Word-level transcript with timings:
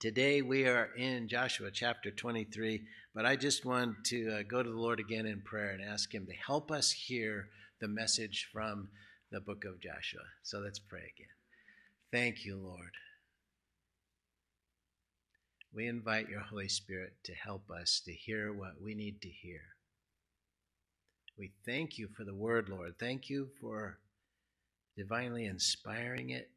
Today 0.00 0.40
we 0.40 0.64
are 0.64 0.88
in 0.96 1.28
Joshua 1.28 1.70
chapter 1.70 2.10
23, 2.10 2.80
but 3.14 3.26
I 3.26 3.36
just 3.36 3.66
want 3.66 4.02
to 4.04 4.30
uh, 4.30 4.42
go 4.48 4.62
to 4.62 4.70
the 4.70 4.74
Lord 4.74 4.98
again 4.98 5.26
in 5.26 5.42
prayer 5.42 5.72
and 5.72 5.82
ask 5.84 6.14
Him 6.14 6.24
to 6.24 6.32
help 6.32 6.70
us 6.70 6.90
hear 6.90 7.50
the 7.82 7.86
message 7.86 8.48
from 8.50 8.88
the 9.30 9.42
book 9.42 9.66
of 9.66 9.78
Joshua. 9.78 10.22
So 10.42 10.58
let's 10.60 10.78
pray 10.78 11.00
again. 11.00 11.28
Thank 12.10 12.46
you, 12.46 12.56
Lord. 12.56 12.92
We 15.74 15.86
invite 15.86 16.30
your 16.30 16.40
Holy 16.40 16.70
Spirit 16.70 17.12
to 17.24 17.34
help 17.34 17.70
us 17.70 18.00
to 18.06 18.12
hear 18.12 18.54
what 18.54 18.80
we 18.82 18.94
need 18.94 19.20
to 19.20 19.28
hear. 19.28 19.60
We 21.38 21.52
thank 21.66 21.98
you 21.98 22.08
for 22.16 22.24
the 22.24 22.34
word, 22.34 22.70
Lord. 22.70 22.94
Thank 22.98 23.28
you 23.28 23.48
for 23.60 23.98
divinely 24.96 25.44
inspiring 25.44 26.30
it 26.30 26.48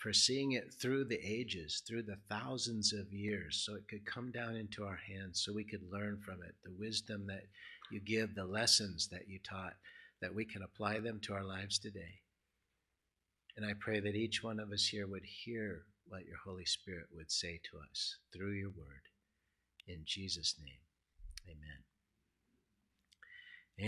for 0.00 0.12
seeing 0.14 0.52
it 0.52 0.72
through 0.72 1.04
the 1.04 1.20
ages, 1.22 1.82
through 1.86 2.02
the 2.02 2.16
thousands 2.30 2.94
of 2.94 3.12
years, 3.12 3.62
so 3.64 3.74
it 3.74 3.86
could 3.86 4.06
come 4.06 4.30
down 4.30 4.56
into 4.56 4.82
our 4.82 4.98
hands, 5.06 5.42
so 5.44 5.52
we 5.52 5.64
could 5.64 5.92
learn 5.92 6.18
from 6.24 6.42
it 6.42 6.54
the 6.64 6.72
wisdom 6.78 7.26
that 7.26 7.44
you 7.92 8.00
give, 8.00 8.34
the 8.34 8.44
lessons 8.44 9.08
that 9.08 9.28
you 9.28 9.38
taught, 9.38 9.74
that 10.22 10.34
we 10.34 10.46
can 10.46 10.62
apply 10.62 11.00
them 11.00 11.20
to 11.20 11.34
our 11.34 11.44
lives 11.44 11.78
today. 11.78 12.22
And 13.58 13.66
I 13.66 13.74
pray 13.78 14.00
that 14.00 14.14
each 14.14 14.42
one 14.42 14.58
of 14.58 14.72
us 14.72 14.86
here 14.86 15.06
would 15.06 15.24
hear 15.24 15.82
what 16.08 16.24
your 16.24 16.38
Holy 16.46 16.64
Spirit 16.64 17.06
would 17.14 17.30
say 17.30 17.60
to 17.70 17.78
us 17.90 18.16
through 18.32 18.52
your 18.52 18.70
word. 18.70 19.02
In 19.86 20.00
Jesus' 20.06 20.54
name, 20.58 20.80
amen. 21.46 21.84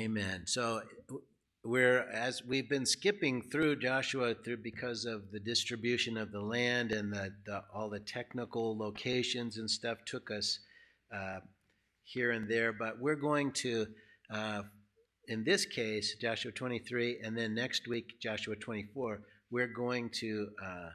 Amen. 0.05 0.47
So 0.47 0.83
we're 1.65 2.01
as 2.11 2.43
we've 2.45 2.69
been 2.69 2.87
skipping 2.87 3.41
through 3.41 3.77
Joshua 3.77 4.35
through 4.35 4.59
because 4.59 5.05
of 5.05 5.31
the 5.31 5.39
distribution 5.39 6.17
of 6.17 6.33
the 6.33 6.41
land 6.41 6.91
and 6.91 7.13
the, 7.13 7.31
the 7.47 7.63
all 7.73 7.89
the 7.89 8.01
technical 8.01 8.77
locations 8.77 9.59
and 9.59 9.71
stuff 9.71 9.99
took 10.05 10.31
us 10.31 10.59
uh, 11.15 11.39
here 12.05 12.33
and 12.33 12.51
there, 12.51 12.73
but 12.73 13.01
we're 13.01 13.17
going 13.17 13.53
to. 13.53 13.87
Uh, 14.31 14.63
in 15.29 15.45
this 15.45 15.65
case, 15.65 16.17
Joshua 16.21 16.51
23, 16.51 17.21
and 17.23 17.39
then 17.39 17.55
next 17.55 17.87
week, 17.89 18.21
Joshua 18.21 18.57
24, 18.57 19.21
we're 19.53 19.69
going 19.69 20.11
to 20.15 20.49
uh, 20.61 20.89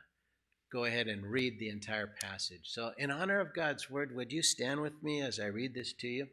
go 0.72 0.84
ahead 0.84 1.08
and 1.08 1.26
read 1.26 1.58
the 1.60 1.70
entire 1.70 2.14
passage. 2.22 2.64
So, 2.66 2.92
in 2.98 3.10
honor 3.10 3.40
of 3.40 3.54
God's 3.56 3.90
word, 3.90 4.14
would 4.16 4.34
you 4.34 4.44
stand 4.44 4.82
with 4.82 5.02
me 5.02 5.22
as 5.22 5.40
I 5.40 5.46
read 5.46 5.74
this 5.74 5.94
to 6.02 6.08
you? 6.08 6.28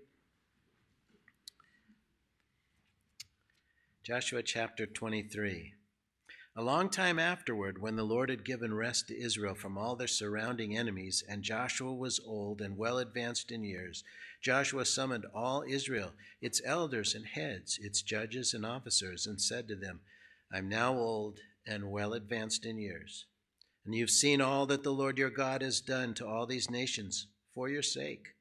Joshua 4.05 4.43
chapter 4.43 4.85
23. 4.85 5.73
A 6.57 6.63
long 6.63 6.91
time 6.91 7.19
afterward, 7.19 7.81
when 7.81 7.97
the 7.97 8.05
Lord 8.05 8.29
had 8.29 8.45
given 8.45 8.75
rest 8.75 9.09
to 9.09 9.19
Israel 9.19 9.55
from 9.55 9.79
all 9.79 9.97
their 9.97 10.07
surrounding 10.07 10.77
enemies, 10.77 11.25
and 11.27 11.43
Joshua 11.43 11.91
was 11.91 12.21
old 12.27 12.61
and 12.61 12.77
well 12.77 12.99
advanced 12.99 13.51
in 13.51 13.65
years, 13.65 14.05
Joshua 14.43 14.85
summoned 14.85 15.25
all 15.35 15.65
Israel, 15.67 16.13
its 16.43 16.61
elders 16.67 17.15
and 17.15 17.25
heads, 17.25 17.79
its 17.81 18.03
judges 18.03 18.53
and 18.53 18.67
officers, 18.67 19.27
and 19.27 19.41
said 19.41 19.69
to 19.69 19.75
them, 19.75 20.01
I'm 20.53 20.69
now 20.69 20.93
old 20.93 21.39
and 21.67 21.91
well 21.91 22.13
advanced 22.13 22.67
in 22.67 22.77
years. 22.77 23.25
And 23.87 23.95
you've 23.95 24.11
seen 24.11 24.43
all 24.43 24.67
that 24.67 24.83
the 24.83 24.93
Lord 24.93 25.17
your 25.17 25.31
God 25.31 25.63
has 25.63 25.81
done 25.81 26.13
to 26.17 26.27
all 26.27 26.45
these 26.45 26.69
nations 26.69 27.29
for 27.55 27.71
your 27.71 27.81
sake. 27.81 28.35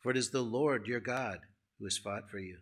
For 0.00 0.10
it 0.10 0.18
is 0.18 0.32
the 0.32 0.42
Lord 0.42 0.86
your 0.86 1.00
God 1.00 1.38
who 1.78 1.86
has 1.86 1.96
fought 1.96 2.28
for 2.28 2.38
you 2.38 2.58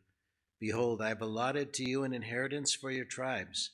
Behold, 0.60 1.00
I 1.00 1.08
have 1.08 1.22
allotted 1.22 1.72
to 1.74 1.88
you 1.88 2.04
an 2.04 2.12
inheritance 2.12 2.74
for 2.74 2.90
your 2.90 3.06
tribes, 3.06 3.70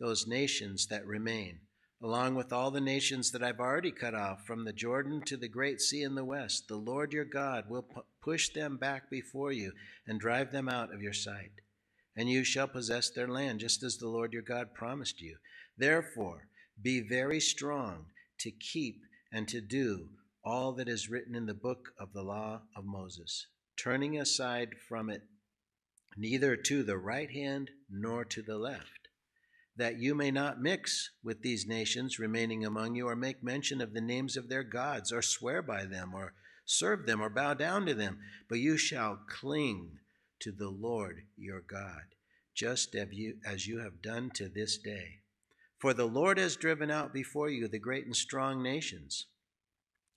those 0.00 0.26
nations 0.26 0.86
that 0.86 1.06
remain, 1.06 1.60
along 2.02 2.34
with 2.34 2.50
all 2.50 2.70
the 2.70 2.80
nations 2.80 3.30
that 3.32 3.42
I've 3.42 3.60
already 3.60 3.92
cut 3.92 4.14
off 4.14 4.46
from 4.46 4.64
the 4.64 4.72
Jordan 4.72 5.20
to 5.26 5.36
the 5.36 5.48
great 5.48 5.82
sea 5.82 6.02
in 6.02 6.14
the 6.14 6.24
west. 6.24 6.66
The 6.66 6.76
Lord 6.76 7.12
your 7.12 7.26
God 7.26 7.64
will 7.68 7.86
push 8.22 8.48
them 8.48 8.78
back 8.78 9.10
before 9.10 9.52
you 9.52 9.72
and 10.06 10.18
drive 10.18 10.50
them 10.50 10.66
out 10.66 10.94
of 10.94 11.02
your 11.02 11.12
sight. 11.12 11.52
And 12.16 12.30
you 12.30 12.42
shall 12.42 12.68
possess 12.68 13.10
their 13.10 13.28
land, 13.28 13.60
just 13.60 13.82
as 13.82 13.98
the 13.98 14.08
Lord 14.08 14.32
your 14.32 14.42
God 14.42 14.72
promised 14.72 15.20
you. 15.20 15.36
Therefore, 15.76 16.48
be 16.80 17.00
very 17.00 17.40
strong 17.40 18.06
to 18.40 18.50
keep 18.50 19.02
and 19.30 19.46
to 19.48 19.60
do 19.60 20.08
all 20.42 20.72
that 20.72 20.88
is 20.88 21.10
written 21.10 21.34
in 21.34 21.44
the 21.44 21.54
book 21.54 21.90
of 21.98 22.12
the 22.12 22.22
law 22.22 22.62
of 22.76 22.84
Moses, 22.84 23.46
turning 23.76 24.18
aside 24.18 24.70
from 24.88 25.10
it 25.10 25.22
neither 26.16 26.56
to 26.56 26.82
the 26.82 26.98
right 26.98 27.30
hand 27.30 27.70
nor 27.90 28.24
to 28.24 28.42
the 28.42 28.58
left, 28.58 29.08
that 29.76 29.98
you 29.98 30.14
may 30.14 30.30
not 30.30 30.60
mix 30.60 31.10
with 31.22 31.42
these 31.42 31.66
nations 31.66 32.18
remaining 32.18 32.64
among 32.64 32.94
you, 32.94 33.08
or 33.08 33.16
make 33.16 33.42
mention 33.42 33.80
of 33.80 33.92
the 33.92 34.00
names 34.00 34.36
of 34.36 34.48
their 34.48 34.62
gods, 34.62 35.12
or 35.12 35.22
swear 35.22 35.62
by 35.62 35.84
them, 35.84 36.14
or 36.14 36.32
serve 36.64 37.06
them, 37.06 37.20
or 37.20 37.28
bow 37.28 37.54
down 37.54 37.84
to 37.86 37.94
them, 37.94 38.18
but 38.48 38.58
you 38.58 38.76
shall 38.76 39.18
cling 39.28 39.98
to 40.40 40.52
the 40.52 40.68
Lord 40.68 41.22
your 41.36 41.60
God, 41.60 42.02
just 42.54 42.94
as 42.94 43.66
you, 43.66 43.78
have 43.80 44.02
done 44.02 44.30
to 44.34 44.48
this 44.48 44.78
day. 44.78 45.20
For 45.78 45.92
the 45.92 46.06
Lord 46.06 46.38
has 46.38 46.56
driven 46.56 46.90
out 46.90 47.12
before 47.12 47.50
you 47.50 47.66
the 47.68 47.78
great 47.78 48.06
and 48.06 48.14
strong 48.14 48.62
nations. 48.62 49.26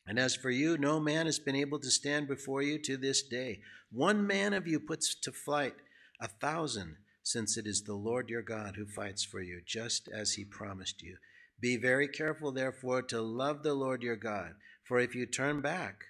And 0.05 0.17
as 0.17 0.35
for 0.35 0.49
you, 0.49 0.77
no 0.77 0.99
man 0.99 1.25
has 1.25 1.39
been 1.39 1.55
able 1.55 1.79
to 1.79 1.91
stand 1.91 2.27
before 2.27 2.61
you 2.61 2.79
to 2.83 2.95
this 2.95 3.23
day. 3.23 3.59
One 3.91 4.25
man 4.25 4.53
of 4.53 4.67
you 4.67 4.79
puts 4.79 5.15
to 5.15 5.31
flight 5.33 5.73
a 6.19 6.27
thousand, 6.27 6.97
since 7.23 7.57
it 7.57 7.67
is 7.67 7.83
the 7.83 7.93
Lord 7.93 8.29
your 8.29 8.41
God 8.41 8.75
who 8.75 8.85
fights 8.85 9.23
for 9.23 9.41
you, 9.41 9.61
just 9.65 10.07
as 10.07 10.33
he 10.33 10.45
promised 10.45 11.01
you. 11.01 11.17
Be 11.59 11.77
very 11.77 12.07
careful, 12.07 12.51
therefore, 12.51 13.01
to 13.03 13.21
love 13.21 13.63
the 13.63 13.73
Lord 13.73 14.03
your 14.03 14.15
God, 14.15 14.53
for 14.83 14.99
if 14.99 15.15
you 15.15 15.25
turn 15.25 15.61
back 15.61 16.03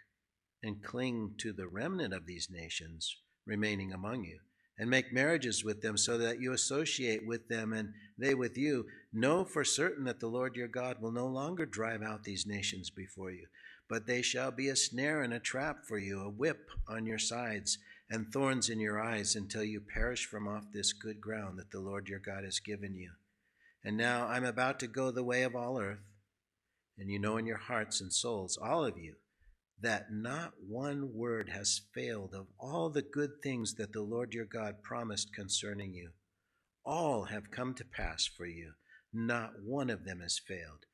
and 0.62 0.84
cling 0.84 1.35
to 1.40 1.53
the 1.53 1.68
remnant 1.68 2.13
of 2.13 2.25
these 2.25 2.50
nations 2.51 3.18
remaining 3.45 3.94
among 3.94 4.25
you, 4.25 4.40
and 4.78 4.90
make 4.90 5.12
marriages 5.13 5.63
with 5.63 5.81
them 5.81 5.97
so 5.97 6.18
that 6.18 6.39
you 6.39 6.53
associate 6.53 7.25
with 7.25 7.47
them 7.47 7.74
and 7.74 7.94
they 8.18 8.35
with 8.35 8.57
you, 8.57 8.85
know 9.12 9.44
for 9.44 9.63
certain 9.63 10.06
that 10.06 10.19
the 10.19 10.28
Lord 10.28 10.56
your 10.56 10.68
God 10.68 11.01
will 11.01 11.12
no 11.12 11.28
longer 11.28 11.66
drive 11.66 12.03
out 12.03 12.24
these 12.24 12.45
nations 12.45 12.89
before 12.89 13.31
you, 13.31 13.47
but 13.89 14.06
they 14.06 14.22
shall 14.22 14.51
be 14.51 14.69
a 14.69 14.75
snare 14.75 15.22
and 15.22 15.34
a 15.34 15.39
trap 15.39 15.85
for 15.88 15.97
you, 15.97 16.22
a 16.22 16.29
whip 16.29 16.69
on 16.88 17.06
your 17.06 17.18
sides 17.18 17.79
and 18.09 18.31
thorns 18.31 18.69
in 18.69 18.79
your 18.79 19.00
eyes 19.00 19.35
until 19.35 19.63
you 19.63 19.81
perish 19.81 20.25
from 20.25 20.47
off 20.47 20.72
this 20.73 20.94
good 20.94 21.19
ground 21.19 21.59
that 21.59 21.72
the 21.72 21.79
Lord 21.79 22.07
your 22.07 22.19
God 22.19 22.44
has 22.44 22.59
given 22.59 22.95
you. 22.95 23.12
And 23.84 23.97
now 23.97 24.28
I'm 24.28 24.45
about 24.45 24.79
to 24.79 24.88
go 24.88 25.12
the 25.12 25.23
way 25.23 25.44
of 25.44 25.56
all 25.56 25.79
earth, 25.79 26.00
and 26.97 27.09
you 27.09 27.19
know 27.19 27.38
in 27.38 27.45
your 27.45 27.57
hearts 27.57 28.01
and 28.01 28.12
souls, 28.12 28.57
all 28.62 28.85
of 28.85 28.97
you, 28.97 29.16
that 29.79 30.07
not 30.12 30.53
one 30.68 31.13
word 31.13 31.50
has 31.50 31.81
failed 31.94 32.34
of 32.34 32.47
all 32.59 32.90
the 32.90 33.03
good 33.03 33.31
things 33.44 33.75
that 33.75 33.94
the 33.94 34.01
Lord 34.01 34.34
your 34.34 34.45
God 34.45 34.81
promised 34.81 35.34
concerning 35.34 35.94
you. 35.94 36.12
All 36.84 37.25
have 37.25 37.51
come 37.51 37.74
to 37.75 37.85
pass 37.85 38.25
for 38.25 38.45
you, 38.45 38.72
not 39.13 39.51
one 39.63 39.89
of 39.89 40.06
them 40.06 40.22
has 40.22 40.39
failed. 40.39 40.85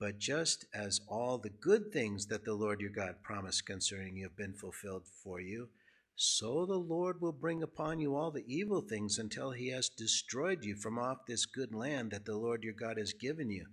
But 0.00 0.18
just 0.18 0.64
as 0.74 1.00
all 1.06 1.38
the 1.38 1.50
good 1.50 1.92
things 1.92 2.26
that 2.26 2.44
the 2.44 2.54
Lord 2.54 2.80
your 2.80 2.90
God 2.90 3.16
promised 3.22 3.66
concerning 3.66 4.16
you 4.16 4.24
have 4.24 4.36
been 4.36 4.54
fulfilled 4.54 5.06
for 5.22 5.40
you, 5.40 5.68
so 6.22 6.64
the 6.64 6.78
Lord 6.78 7.20
will 7.20 7.32
bring 7.32 7.64
upon 7.64 7.98
you 7.98 8.14
all 8.14 8.30
the 8.30 8.44
evil 8.46 8.80
things 8.80 9.18
until 9.18 9.50
he 9.50 9.70
has 9.70 9.88
destroyed 9.88 10.62
you 10.62 10.76
from 10.76 10.96
off 10.96 11.26
this 11.26 11.46
good 11.46 11.74
land 11.74 12.12
that 12.12 12.24
the 12.24 12.36
Lord 12.36 12.62
your 12.62 12.74
God 12.74 12.96
has 12.96 13.12
given 13.12 13.50
you, 13.50 13.66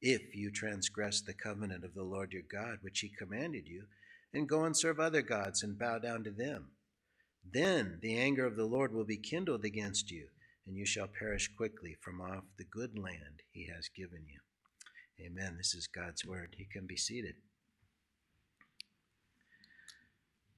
if 0.00 0.32
you 0.32 0.52
transgress 0.52 1.20
the 1.20 1.34
covenant 1.34 1.84
of 1.84 1.94
the 1.94 2.04
Lord 2.04 2.32
your 2.32 2.44
God, 2.48 2.78
which 2.82 3.00
he 3.00 3.08
commanded 3.08 3.66
you, 3.66 3.86
and 4.32 4.48
go 4.48 4.64
and 4.64 4.76
serve 4.76 5.00
other 5.00 5.22
gods 5.22 5.64
and 5.64 5.76
bow 5.76 5.98
down 5.98 6.22
to 6.22 6.30
them. 6.30 6.70
Then 7.52 7.98
the 8.00 8.16
anger 8.16 8.46
of 8.46 8.54
the 8.54 8.66
Lord 8.66 8.92
will 8.94 9.04
be 9.04 9.16
kindled 9.16 9.64
against 9.64 10.08
you, 10.12 10.28
and 10.68 10.76
you 10.76 10.86
shall 10.86 11.08
perish 11.08 11.50
quickly 11.56 11.96
from 12.00 12.20
off 12.20 12.44
the 12.58 12.64
good 12.64 12.96
land 12.96 13.42
he 13.50 13.66
has 13.74 13.88
given 13.88 14.24
you. 14.28 14.38
Amen. 15.26 15.56
This 15.56 15.74
is 15.74 15.88
God's 15.88 16.24
word. 16.24 16.54
You 16.58 16.66
can 16.72 16.86
be 16.86 16.96
seated. 16.96 17.34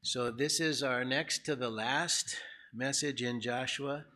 So, 0.03 0.31
this 0.31 0.61
is 0.61 0.83
our 0.83 1.05
next 1.05 1.45
to 1.45 1.55
the 1.55 1.69
last 1.69 2.37
message 2.73 3.21
in 3.21 3.39
Joshua. 3.39 4.07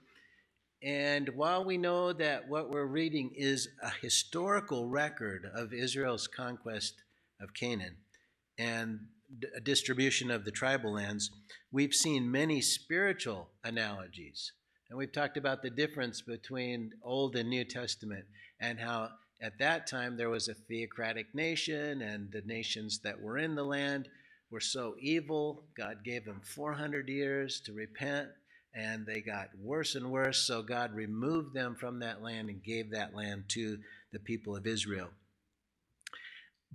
And 0.83 1.29
while 1.37 1.63
we 1.63 1.77
know 1.77 2.15
that 2.15 2.49
what 2.49 2.71
we're 2.71 2.87
reading 2.87 3.33
is 3.37 3.69
a 3.83 3.91
historical 4.01 4.89
record 4.89 5.45
of 5.55 5.75
Israel's 5.75 6.27
conquest 6.27 6.95
of 7.39 7.53
Canaan 7.53 7.97
and 8.59 9.01
a 9.55 9.61
distribution 9.61 10.31
of 10.31 10.47
the 10.47 10.51
tribal 10.51 10.95
lands, 10.95 11.31
we've 11.71 11.95
seen 11.95 12.31
many 12.33 12.63
spiritual 12.63 13.51
analogies. 13.63 14.53
And 14.89 14.99
we've 14.99 15.13
talked 15.13 15.37
about 15.37 15.61
the 15.61 15.69
difference 15.69 16.23
between 16.23 16.93
Old 17.03 17.37
and 17.37 17.51
New 17.51 17.65
Testament 17.67 18.25
and 18.59 18.81
how 18.81 19.11
at 19.43 19.59
that 19.59 19.87
time 19.87 20.17
there 20.17 20.31
was 20.31 20.49
a 20.49 20.55
theocratic 20.55 21.35
nation 21.35 22.01
and 22.01 22.33
the 22.33 22.43
nations 22.47 23.01
that 23.01 23.21
were 23.21 23.37
in 23.37 23.55
the 23.55 23.65
land 23.65 24.09
were 24.55 24.61
so 24.61 24.95
evil. 25.01 25.65
God 25.77 26.05
gave 26.05 26.25
them 26.25 26.41
400 26.45 27.09
years 27.09 27.61
to 27.63 27.73
repent, 27.73 28.29
and 28.73 29.05
they 29.05 29.21
got 29.21 29.49
worse 29.61 29.97
and 29.97 30.13
worse. 30.13 30.47
So 30.47 30.63
God 30.63 30.95
removed 30.95 31.55
them 31.55 31.75
from 31.75 31.99
that 31.99 32.23
land 32.23 32.49
and 32.49 32.63
gave 32.63 32.93
that 32.93 33.17
land 33.17 33.47
to 33.49 33.79
the 34.13 34.21
people 34.21 34.55
of 34.55 34.65
Israel. 34.65 35.09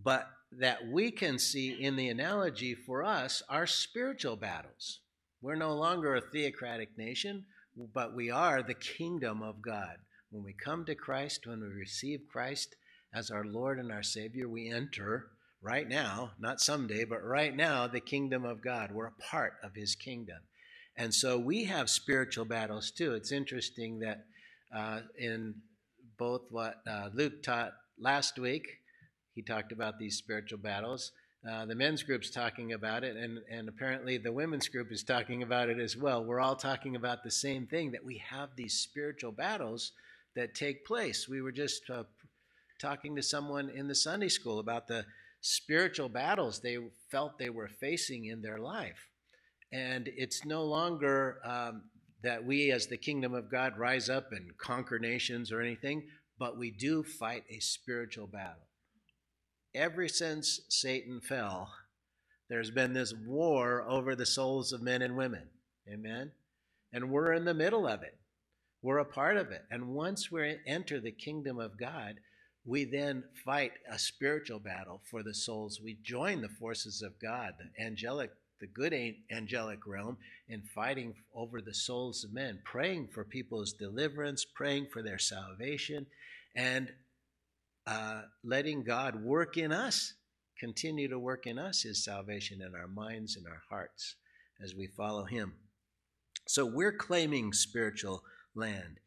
But 0.03 0.29
that 0.51 0.87
we 0.91 1.09
can 1.09 1.39
see 1.39 1.81
in 1.81 1.95
the 1.95 2.09
analogy 2.09 2.75
for 2.75 3.01
us 3.01 3.41
are 3.47 3.65
spiritual 3.65 4.35
battles. 4.35 4.99
We're 5.41 5.55
no 5.55 5.73
longer 5.73 6.15
a 6.15 6.21
theocratic 6.21 6.97
nation, 6.97 7.45
but 7.93 8.13
we 8.13 8.29
are 8.29 8.61
the 8.61 8.73
kingdom 8.73 9.41
of 9.41 9.61
God. 9.61 9.95
When 10.31 10.43
we 10.43 10.51
come 10.53 10.83
to 10.85 10.95
Christ, 10.95 11.47
when 11.47 11.61
we 11.61 11.67
receive 11.67 12.27
Christ 12.29 12.75
as 13.13 13.31
our 13.31 13.45
Lord 13.45 13.79
and 13.79 13.89
our 13.89 14.03
Savior, 14.03 14.49
we 14.49 14.69
enter 14.69 15.27
right 15.61 15.87
now, 15.87 16.31
not 16.39 16.61
someday, 16.61 17.03
but 17.03 17.23
right 17.23 17.55
now, 17.55 17.87
the 17.87 17.99
kingdom 17.99 18.45
of 18.45 18.61
God. 18.61 18.91
We're 18.91 19.07
a 19.07 19.23
part 19.29 19.53
of 19.63 19.75
His 19.75 19.95
kingdom. 19.95 20.39
And 20.95 21.13
so 21.13 21.37
we 21.37 21.65
have 21.65 21.89
spiritual 21.89 22.45
battles 22.45 22.91
too. 22.91 23.13
It's 23.13 23.31
interesting 23.31 23.99
that 23.99 24.25
uh, 24.75 25.01
in 25.17 25.55
both 26.17 26.41
what 26.49 26.75
uh, 26.87 27.09
Luke 27.13 27.41
taught 27.41 27.73
last 27.97 28.37
week, 28.37 28.67
he 29.33 29.41
talked 29.41 29.71
about 29.71 29.97
these 29.97 30.17
spiritual 30.17 30.59
battles. 30.59 31.11
Uh, 31.49 31.65
the 31.65 31.75
men's 31.75 32.03
group's 32.03 32.29
talking 32.29 32.73
about 32.73 33.05
it, 33.05 33.15
and, 33.15 33.39
and 33.49 33.69
apparently 33.69 34.17
the 34.17 34.31
women's 34.31 34.67
group 34.67 34.91
is 34.91 35.03
talking 35.03 35.41
about 35.41 35.69
it 35.69 35.79
as 35.79 35.95
well. 35.95 36.23
We're 36.23 36.41
all 36.41 36.57
talking 36.57 36.97
about 36.97 37.23
the 37.23 37.31
same 37.31 37.65
thing 37.65 37.91
that 37.91 38.03
we 38.03 38.21
have 38.29 38.49
these 38.57 38.73
spiritual 38.73 39.31
battles 39.31 39.93
that 40.35 40.53
take 40.53 40.85
place. 40.85 41.29
We 41.29 41.41
were 41.41 41.53
just 41.53 41.89
uh, 41.89 42.03
talking 42.77 43.15
to 43.15 43.23
someone 43.23 43.69
in 43.69 43.87
the 43.87 43.95
Sunday 43.95 44.27
school 44.27 44.59
about 44.59 44.87
the 44.87 45.05
spiritual 45.41 46.09
battles 46.09 46.59
they 46.59 46.77
felt 47.11 47.37
they 47.37 47.49
were 47.49 47.67
facing 47.67 48.25
in 48.25 48.41
their 48.41 48.59
life. 48.59 49.07
And 49.71 50.09
it's 50.17 50.45
no 50.45 50.63
longer 50.63 51.39
um, 51.45 51.83
that 52.23 52.43
we, 52.43 52.71
as 52.71 52.87
the 52.87 52.97
kingdom 52.97 53.33
of 53.33 53.51
God, 53.51 53.77
rise 53.77 54.09
up 54.09 54.31
and 54.31 54.57
conquer 54.57 54.99
nations 54.99 55.51
or 55.51 55.61
anything, 55.61 56.03
but 56.37 56.57
we 56.57 56.71
do 56.71 57.03
fight 57.03 57.43
a 57.49 57.59
spiritual 57.59 58.27
battle 58.27 58.69
ever 59.75 60.07
since 60.07 60.61
Satan 60.69 61.21
fell, 61.21 61.71
there's 62.49 62.71
been 62.71 62.93
this 62.93 63.13
war 63.13 63.85
over 63.87 64.15
the 64.15 64.25
souls 64.25 64.73
of 64.73 64.81
men 64.81 65.01
and 65.01 65.15
women. 65.15 65.47
Amen? 65.91 66.31
And 66.91 67.11
we're 67.11 67.33
in 67.33 67.45
the 67.45 67.53
middle 67.53 67.87
of 67.87 68.01
it. 68.01 68.17
We're 68.81 68.97
a 68.99 69.05
part 69.05 69.37
of 69.37 69.51
it. 69.51 69.63
And 69.69 69.89
once 69.89 70.31
we 70.31 70.57
enter 70.65 70.99
the 70.99 71.11
kingdom 71.11 71.59
of 71.59 71.77
God, 71.77 72.15
we 72.69 72.85
then 72.85 73.23
fight 73.43 73.71
a 73.91 73.97
spiritual 73.97 74.59
battle 74.59 75.01
for 75.09 75.23
the 75.23 75.33
souls. 75.33 75.81
We 75.83 75.97
join 76.03 76.39
the 76.39 76.49
forces 76.49 77.01
of 77.01 77.19
God, 77.19 77.55
the 77.57 77.83
angelic, 77.83 78.29
the 78.59 78.67
good 78.67 78.93
angelic 79.31 79.87
realm, 79.87 80.17
in 80.47 80.61
fighting 80.61 81.15
over 81.33 81.61
the 81.61 81.73
souls 81.73 82.23
of 82.23 82.31
men, 82.31 82.59
praying 82.63 83.07
for 83.07 83.23
people's 83.23 83.73
deliverance, 83.73 84.45
praying 84.45 84.85
for 84.93 85.01
their 85.01 85.17
salvation, 85.17 86.05
and 86.55 86.91
uh, 87.87 88.21
letting 88.43 88.83
God 88.83 89.23
work 89.23 89.57
in 89.57 89.71
us, 89.71 90.13
continue 90.59 91.07
to 91.07 91.17
work 91.17 91.47
in 91.47 91.57
us 91.57 91.81
His 91.81 92.03
salvation 92.03 92.61
in 92.61 92.75
our 92.75 92.87
minds 92.87 93.35
and 93.35 93.47
our 93.47 93.63
hearts 93.67 94.13
as 94.63 94.75
we 94.75 94.85
follow 94.85 95.23
Him. 95.23 95.53
So 96.47 96.67
we're 96.67 96.93
claiming 96.93 97.51
spiritual 97.51 98.21
land. 98.53 98.99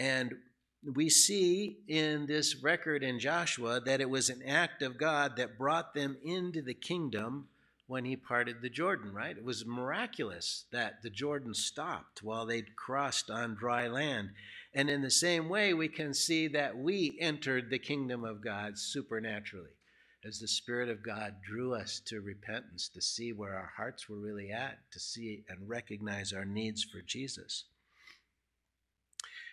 And 0.00 0.34
we 0.84 1.08
see 1.08 1.78
in 1.88 2.26
this 2.26 2.62
record 2.62 3.02
in 3.02 3.18
Joshua 3.18 3.80
that 3.80 4.00
it 4.00 4.08
was 4.08 4.30
an 4.30 4.42
act 4.46 4.82
of 4.82 4.98
God 4.98 5.36
that 5.36 5.58
brought 5.58 5.94
them 5.94 6.16
into 6.22 6.62
the 6.62 6.74
kingdom 6.74 7.48
when 7.88 8.04
he 8.04 8.16
parted 8.16 8.60
the 8.60 8.68
Jordan, 8.68 9.12
right? 9.12 9.36
It 9.36 9.44
was 9.44 9.66
miraculous 9.66 10.66
that 10.72 11.02
the 11.02 11.10
Jordan 11.10 11.54
stopped 11.54 12.22
while 12.22 12.46
they'd 12.46 12.76
crossed 12.76 13.30
on 13.30 13.56
dry 13.56 13.88
land. 13.88 14.30
And 14.74 14.90
in 14.90 15.00
the 15.00 15.10
same 15.10 15.48
way, 15.48 15.72
we 15.72 15.88
can 15.88 16.12
see 16.12 16.48
that 16.48 16.76
we 16.76 17.16
entered 17.18 17.70
the 17.70 17.78
kingdom 17.78 18.24
of 18.24 18.44
God 18.44 18.78
supernaturally 18.78 19.70
as 20.24 20.38
the 20.38 20.48
Spirit 20.48 20.90
of 20.90 21.02
God 21.02 21.36
drew 21.42 21.74
us 21.74 22.00
to 22.06 22.20
repentance, 22.20 22.88
to 22.90 23.00
see 23.00 23.32
where 23.32 23.54
our 23.54 23.72
hearts 23.76 24.08
were 24.08 24.18
really 24.18 24.50
at, 24.50 24.78
to 24.92 25.00
see 25.00 25.44
and 25.48 25.68
recognize 25.68 26.32
our 26.32 26.44
needs 26.44 26.84
for 26.84 27.00
Jesus. 27.00 27.64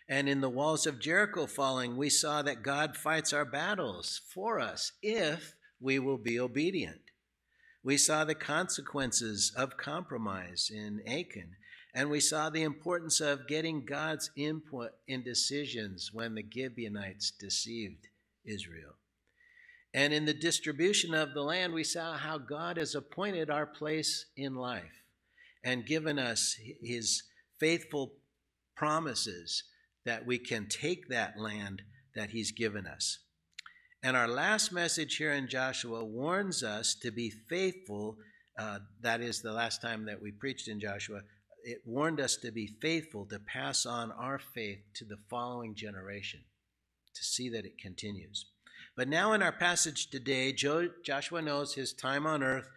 And 0.07 0.29
in 0.29 0.41
the 0.41 0.49
walls 0.49 0.85
of 0.85 0.99
Jericho 0.99 1.47
falling, 1.47 1.97
we 1.97 2.09
saw 2.09 2.41
that 2.43 2.61
God 2.61 2.95
fights 2.95 3.33
our 3.33 3.45
battles 3.45 4.21
for 4.33 4.59
us 4.59 4.91
if 5.01 5.55
we 5.79 5.97
will 5.99 6.17
be 6.17 6.39
obedient. 6.39 7.01
We 7.83 7.97
saw 7.97 8.23
the 8.23 8.35
consequences 8.35 9.51
of 9.55 9.77
compromise 9.77 10.71
in 10.73 11.01
Achan 11.07 11.55
and 11.95 12.09
we 12.09 12.19
saw 12.19 12.49
the 12.49 12.63
importance 12.63 13.21
of 13.21 13.47
getting 13.47 13.85
God's 13.85 14.29
input 14.35 14.91
in 15.07 15.23
decisions 15.23 16.11
when 16.11 16.35
the 16.35 16.45
Gibeonites 16.53 17.31
deceived 17.31 18.09
Israel. 18.43 18.95
And 19.93 20.13
in 20.13 20.25
the 20.25 20.33
distribution 20.33 21.13
of 21.13 21.33
the 21.33 21.41
land, 21.41 21.73
we 21.73 21.85
saw 21.85 22.17
how 22.17 22.37
God 22.37 22.75
has 22.75 22.95
appointed 22.95 23.49
our 23.49 23.65
place 23.65 24.25
in 24.35 24.55
life 24.55 25.03
and 25.63 25.85
given 25.85 26.19
us 26.19 26.59
his 26.83 27.23
faithful 27.61 28.11
promises 28.75 29.63
that 30.05 30.25
we 30.25 30.37
can 30.37 30.67
take 30.67 31.09
that 31.09 31.37
land 31.37 31.81
that 32.15 32.29
he's 32.29 32.51
given 32.51 32.87
us. 32.87 33.19
And 34.03 34.15
our 34.15 34.27
last 34.27 34.71
message 34.71 35.15
here 35.15 35.33
in 35.33 35.47
Joshua 35.47 36.03
warns 36.03 36.63
us 36.63 36.95
to 37.01 37.11
be 37.11 37.31
faithful. 37.49 38.17
Uh, 38.57 38.79
that 39.01 39.21
is 39.21 39.41
the 39.41 39.51
last 39.51 39.81
time 39.81 40.05
that 40.05 40.21
we 40.21 40.31
preached 40.31 40.67
in 40.67 40.79
Joshua 40.79 41.21
it 41.65 41.81
warned 41.83 42.19
us 42.19 42.37
to 42.37 42.51
be 42.51 42.67
faithful 42.79 43.25
to 43.25 43.39
pass 43.39 43.87
on 43.87 44.11
our 44.11 44.37
faith 44.37 44.77
to 44.93 45.03
the 45.03 45.17
following 45.29 45.73
generation 45.73 46.41
to 47.15 47.23
see 47.23 47.49
that 47.49 47.65
it 47.65 47.79
continues. 47.79 48.45
But 48.95 49.09
now, 49.09 49.33
in 49.33 49.41
our 49.41 49.51
passage 49.51 50.09
today, 50.09 50.53
Joshua 50.53 51.41
knows 51.41 51.73
his 51.73 51.91
time 51.91 52.27
on 52.27 52.43
earth 52.43 52.69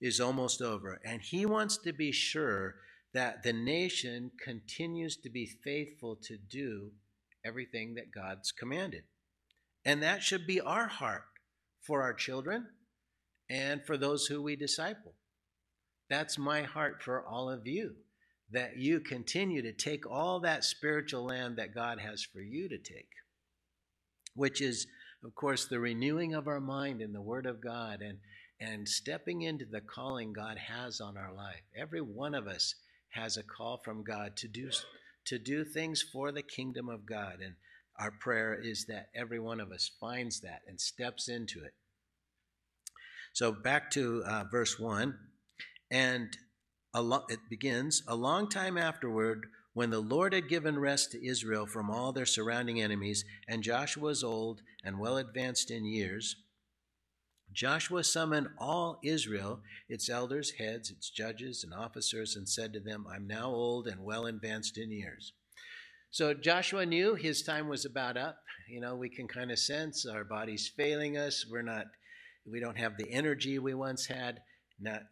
is 0.00 0.20
almost 0.20 0.62
over, 0.62 0.98
and 1.04 1.20
he 1.20 1.44
wants 1.44 1.76
to 1.78 1.92
be 1.92 2.10
sure 2.12 2.76
that 3.12 3.42
the 3.42 3.52
nation 3.52 4.30
continues 4.42 5.16
to 5.16 5.30
be 5.30 5.46
faithful 5.64 6.16
to 6.22 6.36
do 6.36 6.92
everything 7.44 7.94
that 7.94 8.12
God's 8.14 8.52
commanded. 8.52 9.02
And 9.84 10.02
that 10.02 10.22
should 10.22 10.46
be 10.46 10.60
our 10.60 10.88
heart 10.88 11.24
for 11.82 12.02
our 12.02 12.12
children 12.12 12.66
and 13.48 13.84
for 13.84 13.96
those 13.96 14.26
who 14.26 14.42
we 14.42 14.56
disciple. 14.56 15.14
That's 16.08 16.38
my 16.38 16.62
heart 16.62 17.02
for 17.02 17.24
all 17.26 17.50
of 17.50 17.66
you 17.66 17.94
that 18.52 18.76
you 18.76 19.00
continue 19.00 19.62
to 19.62 19.72
take 19.72 20.08
all 20.10 20.40
that 20.40 20.64
spiritual 20.64 21.24
land 21.24 21.56
that 21.56 21.74
God 21.74 22.00
has 22.00 22.22
for 22.22 22.40
you 22.40 22.68
to 22.68 22.78
take, 22.78 23.10
which 24.34 24.60
is, 24.60 24.86
of 25.24 25.34
course, 25.34 25.66
the 25.66 25.78
renewing 25.78 26.34
of 26.34 26.48
our 26.48 26.60
mind 26.60 27.00
in 27.00 27.12
the 27.12 27.22
Word 27.22 27.46
of 27.46 27.62
God 27.62 28.00
and, 28.02 28.18
and 28.60 28.88
stepping 28.88 29.42
into 29.42 29.64
the 29.64 29.80
calling 29.80 30.32
God 30.32 30.58
has 30.58 31.00
on 31.00 31.16
our 31.16 31.32
life. 31.32 31.62
Every 31.76 32.00
one 32.00 32.34
of 32.34 32.48
us 32.48 32.74
has 33.10 33.36
a 33.36 33.42
call 33.42 33.80
from 33.84 34.02
God 34.02 34.36
to 34.38 34.48
do, 34.48 34.70
to 35.26 35.38
do 35.38 35.64
things 35.64 36.02
for 36.02 36.32
the 36.32 36.42
kingdom 36.42 36.88
of 36.88 37.06
God. 37.06 37.40
And 37.44 37.54
our 37.98 38.10
prayer 38.10 38.54
is 38.54 38.86
that 38.86 39.08
every 39.14 39.38
one 39.38 39.60
of 39.60 39.72
us 39.72 39.90
finds 40.00 40.40
that 40.40 40.62
and 40.66 40.80
steps 40.80 41.28
into 41.28 41.62
it. 41.64 41.74
So 43.32 43.52
back 43.52 43.90
to 43.92 44.22
uh, 44.26 44.44
verse 44.50 44.78
1. 44.78 45.18
And 45.90 46.36
lo- 46.94 47.26
it 47.28 47.40
begins, 47.48 48.02
a 48.06 48.14
long 48.14 48.48
time 48.48 48.78
afterward, 48.78 49.46
when 49.72 49.90
the 49.90 50.00
Lord 50.00 50.32
had 50.32 50.48
given 50.48 50.78
rest 50.78 51.12
to 51.12 51.24
Israel 51.24 51.66
from 51.66 51.90
all 51.90 52.12
their 52.12 52.26
surrounding 52.26 52.80
enemies, 52.80 53.24
and 53.48 53.62
Joshua 53.62 54.04
was 54.04 54.24
old 54.24 54.62
and 54.84 54.98
well 54.98 55.16
advanced 55.16 55.70
in 55.70 55.84
years, 55.84 56.36
Joshua 57.52 58.04
summoned 58.04 58.48
all 58.58 58.98
Israel, 59.02 59.60
its 59.88 60.08
elders, 60.08 60.52
heads, 60.52 60.90
its 60.90 61.10
judges, 61.10 61.64
and 61.64 61.74
officers, 61.74 62.36
and 62.36 62.48
said 62.48 62.72
to 62.72 62.80
them, 62.80 63.06
I'm 63.12 63.26
now 63.26 63.50
old 63.50 63.88
and 63.88 64.04
well 64.04 64.26
advanced 64.26 64.78
in 64.78 64.90
years. 64.90 65.32
So 66.12 66.34
Joshua 66.34 66.86
knew 66.86 67.14
his 67.14 67.42
time 67.42 67.68
was 67.68 67.84
about 67.84 68.16
up. 68.16 68.38
You 68.68 68.80
know, 68.80 68.96
we 68.96 69.08
can 69.08 69.28
kind 69.28 69.50
of 69.50 69.58
sense 69.58 70.06
our 70.06 70.24
body's 70.24 70.68
failing 70.68 71.16
us. 71.16 71.46
We're 71.48 71.62
not, 71.62 71.86
we 72.44 72.60
don't 72.60 72.78
have 72.78 72.96
the 72.96 73.10
energy 73.10 73.58
we 73.58 73.74
once 73.74 74.06
had. 74.06 74.40
Not, 74.80 75.02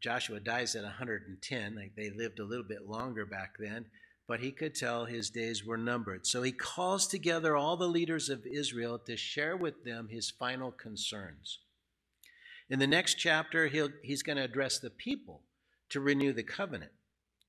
Joshua 0.00 0.40
dies 0.40 0.74
at 0.74 0.82
110. 0.82 1.74
Like 1.74 1.92
they 1.96 2.10
lived 2.10 2.38
a 2.38 2.44
little 2.44 2.64
bit 2.64 2.88
longer 2.88 3.26
back 3.26 3.56
then, 3.58 3.86
but 4.26 4.40
he 4.40 4.50
could 4.50 4.74
tell 4.74 5.04
his 5.04 5.30
days 5.30 5.64
were 5.64 5.76
numbered. 5.76 6.26
So 6.26 6.42
he 6.42 6.52
calls 6.52 7.06
together 7.06 7.56
all 7.56 7.76
the 7.76 7.88
leaders 7.88 8.28
of 8.28 8.46
Israel 8.46 8.98
to 9.00 9.16
share 9.16 9.56
with 9.56 9.84
them 9.84 10.08
his 10.10 10.30
final 10.30 10.70
concerns. 10.70 11.58
In 12.68 12.78
the 12.78 12.86
next 12.86 13.14
chapter, 13.14 13.68
he'll, 13.68 13.90
he's 14.02 14.22
going 14.22 14.36
to 14.36 14.44
address 14.44 14.78
the 14.78 14.90
people 14.90 15.42
to 15.90 16.00
renew 16.00 16.32
the 16.32 16.42
covenant 16.42 16.92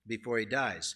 before 0.05 0.37
he 0.37 0.45
dies. 0.45 0.95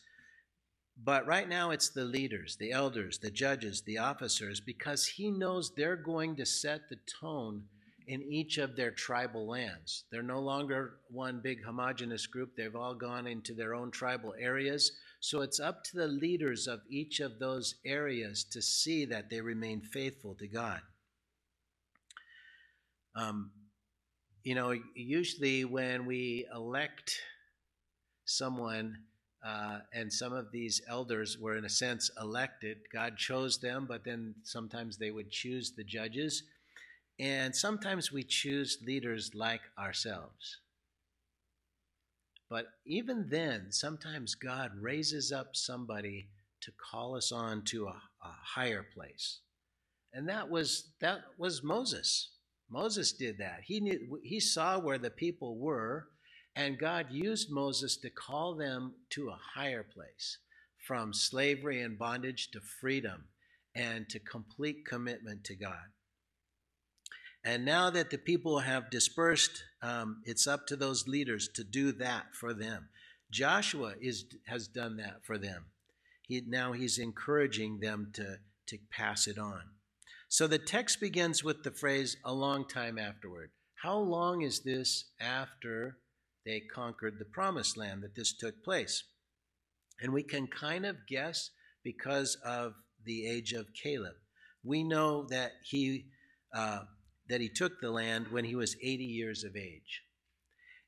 But 1.04 1.26
right 1.26 1.50
now, 1.50 1.72
it's 1.72 1.90
the 1.90 2.06
leaders, 2.06 2.58
the 2.58 2.72
elders, 2.72 3.18
the 3.18 3.32
judges, 3.32 3.82
the 3.82 3.98
officers, 3.98 4.60
because 4.60 5.06
he 5.08 5.32
knows 5.32 5.72
they're 5.72 5.96
going 5.96 6.36
to 6.36 6.46
set 6.46 6.90
the 6.90 7.00
tone 7.20 7.64
in 8.08 8.22
each 8.22 8.58
of 8.58 8.76
their 8.76 8.92
tribal 8.92 9.48
lands. 9.48 10.04
They're 10.12 10.22
no 10.22 10.40
longer 10.40 10.96
one 11.10 11.40
big 11.42 11.64
homogenous 11.64 12.28
group, 12.28 12.56
they've 12.56 12.76
all 12.76 12.94
gone 12.94 13.26
into 13.26 13.54
their 13.54 13.74
own 13.74 13.90
tribal 13.90 14.36
areas. 14.38 14.92
So 15.20 15.42
it's 15.42 15.60
up 15.60 15.84
to 15.86 15.98
the 15.98 16.08
leaders 16.08 16.68
of 16.68 16.82
each 16.90 17.20
of 17.20 17.40
those 17.40 17.76
areas 17.86 18.44
to 18.52 18.62
see 18.62 19.06
that 19.06 19.30
they 19.30 19.40
remain 19.40 19.82
faithful 19.82 20.36
to 20.36 20.48
God. 20.48 20.82
Um, 23.16 23.52
you 24.44 24.56
know, 24.56 24.76
usually 24.96 25.66
when 25.66 26.06
we 26.06 26.48
elect 26.54 27.16
someone, 28.26 28.98
uh, 29.46 29.80
and 29.94 30.12
some 30.12 30.34
of 30.34 30.52
these 30.52 30.82
elders 30.88 31.38
were, 31.40 31.58
in 31.58 31.66
a 31.66 31.70
sense, 31.70 32.12
elected. 32.20 32.78
God 32.94 33.18
chose 33.18 33.60
them, 33.60 33.86
but 33.88 34.04
then 34.04 34.36
sometimes 34.44 34.98
they 34.98 35.12
would 35.12 35.32
choose 35.32 35.74
the 35.76 35.84
judges. 35.84 36.44
And 37.20 37.56
sometimes 37.56 38.12
we 38.12 38.24
choose 38.24 38.78
leaders 38.86 39.32
like 39.34 39.62
ourselves. 39.78 40.60
But 42.50 42.66
even 42.86 43.28
then, 43.30 43.68
sometimes 43.72 44.36
God 44.36 44.72
raises 44.80 45.32
up 45.32 45.56
somebody 45.56 46.28
to 46.62 46.72
call 46.92 47.16
us 47.16 47.32
on 47.32 47.64
to 47.66 47.88
a, 47.88 48.02
a 48.24 48.34
higher 48.44 48.86
place. 48.94 49.40
And 50.14 50.28
that 50.28 50.50
was 50.50 50.92
that 51.00 51.22
was 51.38 51.64
Moses. 51.64 52.30
Moses 52.72 53.12
did 53.12 53.38
that. 53.40 53.62
He 53.66 53.82
knew 53.82 54.20
he 54.24 54.40
saw 54.40 54.80
where 54.80 54.98
the 54.98 55.10
people 55.10 55.58
were, 55.58 56.08
and 56.56 56.80
God 56.80 57.08
used 57.12 57.52
Moses 57.52 57.98
to 57.98 58.10
call 58.10 58.56
them 58.56 58.94
to 59.12 59.30
a 59.30 59.40
higher 59.56 59.84
place, 59.84 60.38
from 60.88 61.14
slavery 61.14 61.82
and 61.82 62.00
bondage 62.00 62.50
to 62.52 62.62
freedom 62.62 63.26
and 63.76 64.08
to 64.10 64.20
complete 64.20 64.86
commitment 64.86 65.44
to 65.46 65.56
God. 65.56 65.92
And 67.44 67.66
now 67.66 67.90
that 67.90 68.10
the 68.10 68.18
people 68.18 68.60
have 68.60 68.90
dispersed, 68.90 69.64
um, 69.82 70.22
it's 70.26 70.48
up 70.48 70.68
to 70.68 70.76
those 70.76 71.08
leaders 71.08 71.50
to 71.56 71.64
do 71.64 71.92
that 71.94 72.36
for 72.36 72.54
them. 72.54 72.90
Joshua 73.32 73.96
is, 74.00 74.26
has 74.46 74.68
done 74.68 74.98
that 74.98 75.26
for 75.26 75.38
them. 75.38 75.66
He, 76.22 76.44
now 76.48 76.72
he's 76.72 77.00
encouraging 77.00 77.80
them 77.80 78.12
to, 78.14 78.38
to 78.68 78.78
pass 78.92 79.28
it 79.28 79.38
on. 79.38 79.62
So 80.32 80.48
the 80.48 80.60
text 80.60 81.02
begins 81.02 81.44
with 81.44 81.64
the 81.64 81.72
phrase, 81.72 82.16
a 82.24 82.34
long 82.34 82.66
time 82.66 82.98
afterward. 82.98 83.50
How 83.84 83.98
long 83.98 84.44
is 84.44 84.62
this 84.62 85.12
after 85.20 85.98
they 86.46 86.62
conquered 86.74 87.20
the 87.20 87.26
promised 87.26 87.76
land 87.76 88.02
that 88.04 88.16
this 88.16 88.32
took 88.38 88.64
place? 88.64 89.04
And 90.00 90.14
we 90.14 90.24
can 90.24 90.48
kind 90.48 90.86
of 90.86 91.06
guess 91.06 91.50
because 91.84 92.38
of 92.46 92.76
the 93.04 93.28
age 93.28 93.52
of 93.52 93.74
Caleb. 93.74 94.16
We 94.64 94.86
know 94.86 95.28
that 95.28 95.52
he 95.70 96.06
uh, 96.56 96.84
that 97.28 97.42
he 97.42 97.50
took 97.50 97.82
the 97.82 97.92
land 97.92 98.30
when 98.30 98.46
he 98.46 98.56
was 98.56 98.78
80 98.82 99.04
years 99.04 99.44
of 99.44 99.58
age. 99.58 100.02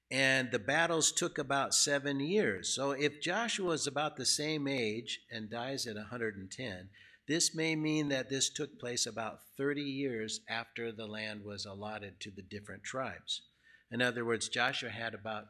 And 0.09 0.51
the 0.51 0.59
battles 0.59 1.11
took 1.11 1.37
about 1.37 1.73
seven 1.73 2.21
years. 2.21 2.73
So 2.73 2.91
if 2.91 3.19
Joshua 3.21 3.71
is 3.71 3.87
about 3.87 4.15
the 4.15 4.25
same 4.25 4.69
age 4.69 5.19
and 5.29 5.49
dies 5.49 5.85
at 5.85 5.97
110, 5.97 6.89
this 7.27 7.55
may 7.55 7.75
mean 7.75 8.09
that 8.09 8.29
this 8.29 8.49
took 8.49 8.79
place 8.79 9.05
about 9.05 9.39
30 9.57 9.81
years 9.81 10.41
after 10.49 10.91
the 10.91 11.07
land 11.07 11.43
was 11.43 11.65
allotted 11.65 12.19
to 12.19 12.31
the 12.31 12.41
different 12.41 12.83
tribes. 12.83 13.43
In 13.91 14.01
other 14.01 14.25
words, 14.25 14.49
Joshua 14.49 14.89
had 14.89 15.13
about 15.13 15.45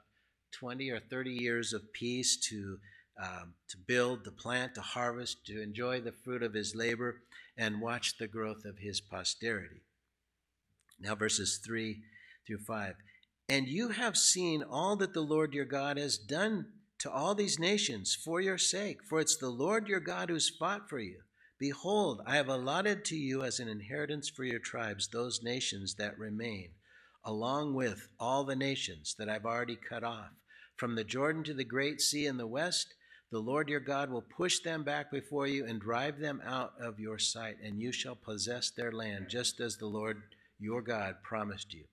20 0.52 0.92
or 0.92 1.00
30 1.00 1.32
years 1.32 1.74
of 1.74 1.92
peace 1.94 2.38
to, 2.50 2.78
um, 3.22 3.54
to 3.70 3.78
build, 3.78 4.24
to 4.24 4.32
plant, 4.32 4.76
to 4.76 4.82
harvest, 4.82 5.46
to 5.48 5.62
enjoy 5.62 6.00
the 6.02 6.12
fruit 6.12 6.44
of 6.44 6.54
his 6.54 6.76
labor, 6.76 7.22
and 7.58 7.82
watch 7.82 8.18
the 8.18 8.28
growth 8.28 8.66
of 8.66 8.78
his 8.78 9.02
posterity. 9.02 9.82
Now, 11.00 11.16
verses 11.16 11.60
3 11.66 12.02
through 12.46 12.60
5. 12.60 12.96
And 13.50 13.68
you 13.68 13.90
have 13.90 14.18
seen 14.18 14.64
all 14.64 14.96
that 14.98 15.14
the 15.14 15.22
Lord 15.22 15.54
your 15.54 15.66
God 15.66 15.98
has 15.98 16.18
done 16.18 16.68
to 17.00 17.12
all 17.12 17.36
these 17.36 17.60
nations 17.60 18.16
for 18.16 18.40
your 18.40 18.58
sake, 18.58 19.04
for 19.04 19.20
it's 19.20 19.38
the 19.38 19.50
Lord 19.50 19.88
your 19.88 20.00
God 20.00 20.30
who's 20.30 20.50
fought 20.50 20.90
for 20.90 21.00
you. 21.00 21.20
Behold, 21.64 22.22
I 22.26 22.36
have 22.36 22.50
allotted 22.50 23.06
to 23.06 23.16
you 23.16 23.44
as 23.44 23.62
an 23.62 23.70
inheritance 23.70 24.28
for 24.28 24.44
your 24.44 24.60
tribes 24.60 25.08
those 25.08 25.42
nations 25.42 25.96
that 25.96 26.20
remain, 26.20 26.72
along 27.24 27.74
with 27.74 28.10
all 28.20 28.44
the 28.44 28.54
nations 28.54 29.16
that 29.18 29.30
I've 29.30 29.46
already 29.46 29.78
cut 29.78 30.04
off. 30.04 30.32
From 30.76 30.96
the 30.96 31.06
Jordan 31.06 31.42
to 31.46 31.54
the 31.54 31.64
great 31.64 32.02
sea 32.02 32.26
in 32.26 32.36
the 32.36 32.46
west, 32.46 32.94
the 33.32 33.40
Lord 33.40 33.70
your 33.70 33.80
God 33.80 34.12
will 34.12 34.26
push 34.36 34.60
them 34.60 34.84
back 34.84 35.10
before 35.10 35.48
you 35.48 35.66
and 35.66 35.80
drive 35.80 36.20
them 36.20 36.42
out 36.46 36.74
of 36.82 37.00
your 37.00 37.18
sight, 37.18 37.56
and 37.64 37.80
you 37.80 37.94
shall 37.94 38.18
possess 38.18 38.70
their 38.70 38.92
land, 38.92 39.28
just 39.30 39.62
as 39.62 39.78
the 39.78 39.88
Lord 39.88 40.22
your 40.60 40.82
God 40.82 41.16
promised 41.24 41.74
you. 41.74 41.86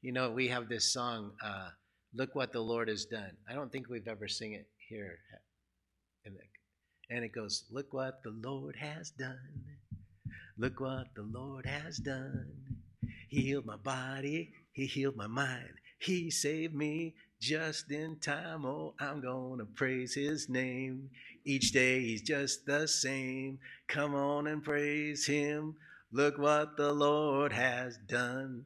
You 0.00 0.12
know, 0.12 0.30
we 0.30 0.48
have 0.48 0.70
this 0.70 0.94
song, 0.94 1.32
uh, 1.44 1.68
Look 2.14 2.34
What 2.34 2.54
the 2.54 2.60
Lord 2.60 2.88
Has 2.88 3.04
Done. 3.04 3.36
I 3.46 3.52
don't 3.52 3.70
think 3.70 3.90
we've 3.90 4.08
ever 4.08 4.28
sing 4.28 4.54
it 4.54 4.66
here. 4.88 5.18
And 7.10 7.24
it 7.24 7.32
goes, 7.32 7.64
Look 7.70 7.92
what 7.92 8.22
the 8.22 8.30
Lord 8.30 8.76
has 8.76 9.10
done. 9.10 9.64
Look 10.58 10.80
what 10.80 11.06
the 11.14 11.22
Lord 11.22 11.66
has 11.66 11.98
done. 11.98 12.52
He 13.28 13.42
healed 13.42 13.66
my 13.66 13.76
body, 13.76 14.52
He 14.72 14.86
healed 14.86 15.16
my 15.16 15.26
mind. 15.26 15.74
He 16.00 16.30
saved 16.30 16.74
me 16.74 17.14
just 17.40 17.90
in 17.90 18.18
time. 18.20 18.64
Oh, 18.64 18.94
I'm 19.00 19.22
to 19.22 19.66
praise 19.74 20.14
His 20.14 20.48
name. 20.48 21.10
Each 21.44 21.72
day 21.72 22.00
He's 22.00 22.22
just 22.22 22.66
the 22.66 22.86
same. 22.86 23.58
Come 23.88 24.14
on 24.14 24.46
and 24.46 24.62
praise 24.62 25.26
Him. 25.26 25.76
Look 26.12 26.38
what 26.38 26.76
the 26.76 26.92
Lord 26.92 27.52
has 27.52 27.98
done. 28.08 28.64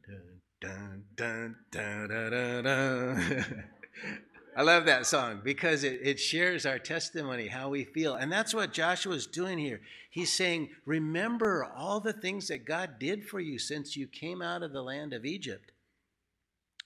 Dun, 0.60 1.04
dun, 1.16 1.56
dun, 1.70 2.08
dun, 2.08 2.30
dun, 2.30 2.64
dun. 2.64 3.64
I 4.54 4.62
love 4.62 4.84
that 4.84 5.06
song 5.06 5.40
because 5.42 5.82
it, 5.82 6.00
it 6.02 6.20
shares 6.20 6.66
our 6.66 6.78
testimony, 6.78 7.48
how 7.48 7.70
we 7.70 7.84
feel. 7.84 8.14
And 8.14 8.30
that's 8.30 8.52
what 8.52 8.72
Joshua 8.72 9.14
is 9.14 9.26
doing 9.26 9.58
here. 9.58 9.80
He's 10.10 10.32
saying, 10.32 10.70
Remember 10.84 11.64
all 11.74 12.00
the 12.00 12.12
things 12.12 12.48
that 12.48 12.66
God 12.66 12.98
did 12.98 13.24
for 13.24 13.40
you 13.40 13.58
since 13.58 13.96
you 13.96 14.06
came 14.06 14.42
out 14.42 14.62
of 14.62 14.72
the 14.72 14.82
land 14.82 15.14
of 15.14 15.24
Egypt. 15.24 15.72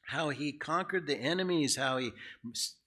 How 0.07 0.29
he 0.29 0.53
conquered 0.53 1.09
the 1.09 1.17
enemies, 1.17 1.75
how 1.75 1.97
he 1.97 2.13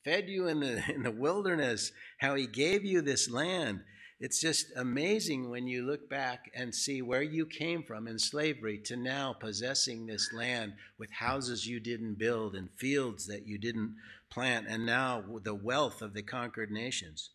fed 0.06 0.30
you 0.30 0.48
in 0.48 0.62
the, 0.62 0.82
in 0.94 1.04
the 1.04 1.12
wilderness, 1.12 1.92
how 2.20 2.36
he 2.36 2.48
gave 2.48 2.86
you 2.86 3.02
this 3.02 3.30
land. 3.30 3.82
It's 4.20 4.42
just 4.42 4.74
amazing 4.76 5.50
when 5.50 5.68
you 5.68 5.86
look 5.86 6.10
back 6.10 6.52
and 6.54 6.76
see 6.76 7.02
where 7.02 7.22
you 7.22 7.46
came 7.46 7.84
from 7.84 8.06
in 8.06 8.20
slavery 8.20 8.78
to 8.80 8.98
now 8.98 9.32
possessing 9.32 10.06
this 10.06 10.34
land 10.34 10.74
with 10.98 11.10
houses 11.12 11.66
you 11.66 11.80
didn't 11.80 12.20
build 12.20 12.54
and 12.54 12.70
fields 12.72 13.28
that 13.28 13.48
you 13.48 13.58
didn't 13.58 13.96
plant, 14.30 14.68
and 14.68 14.86
now 14.86 15.24
the 15.44 15.56
wealth 15.56 16.02
of 16.02 16.14
the 16.14 16.24
conquered 16.24 16.72
nations. 16.72 17.30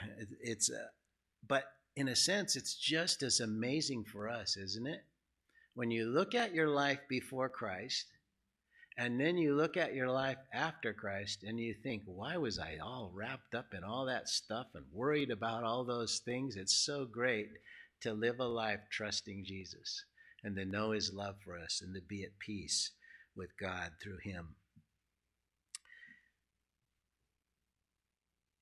It's, 0.40 0.70
uh, 0.70 0.88
but 1.46 1.64
in 1.96 2.08
a 2.08 2.16
sense, 2.16 2.56
it's 2.56 2.74
just 2.74 3.22
as 3.22 3.40
amazing 3.40 4.04
for 4.04 4.28
us, 4.28 4.56
isn't 4.56 4.86
it? 4.86 5.04
When 5.74 5.90
you 5.90 6.06
look 6.06 6.34
at 6.34 6.54
your 6.54 6.68
life 6.68 7.00
before 7.08 7.48
Christ 7.48 8.06
and 8.96 9.20
then 9.20 9.36
you 9.36 9.56
look 9.56 9.76
at 9.76 9.94
your 9.94 10.08
life 10.08 10.38
after 10.52 10.92
Christ 10.92 11.42
and 11.42 11.58
you 11.58 11.74
think, 11.74 12.02
why 12.06 12.36
was 12.36 12.58
I 12.60 12.78
all 12.80 13.10
wrapped 13.12 13.54
up 13.54 13.74
in 13.74 13.82
all 13.82 14.06
that 14.06 14.28
stuff 14.28 14.68
and 14.74 14.84
worried 14.92 15.30
about 15.30 15.64
all 15.64 15.84
those 15.84 16.20
things? 16.24 16.54
It's 16.54 16.76
so 16.76 17.04
great 17.04 17.48
to 18.02 18.12
live 18.12 18.38
a 18.38 18.44
life 18.44 18.80
trusting 18.90 19.44
Jesus 19.44 20.04
and 20.44 20.54
to 20.56 20.64
know 20.64 20.92
his 20.92 21.12
love 21.12 21.36
for 21.44 21.58
us 21.58 21.82
and 21.84 21.94
to 21.94 22.00
be 22.00 22.22
at 22.22 22.38
peace 22.38 22.92
with 23.34 23.56
God 23.58 23.92
through 24.00 24.18
him. 24.22 24.54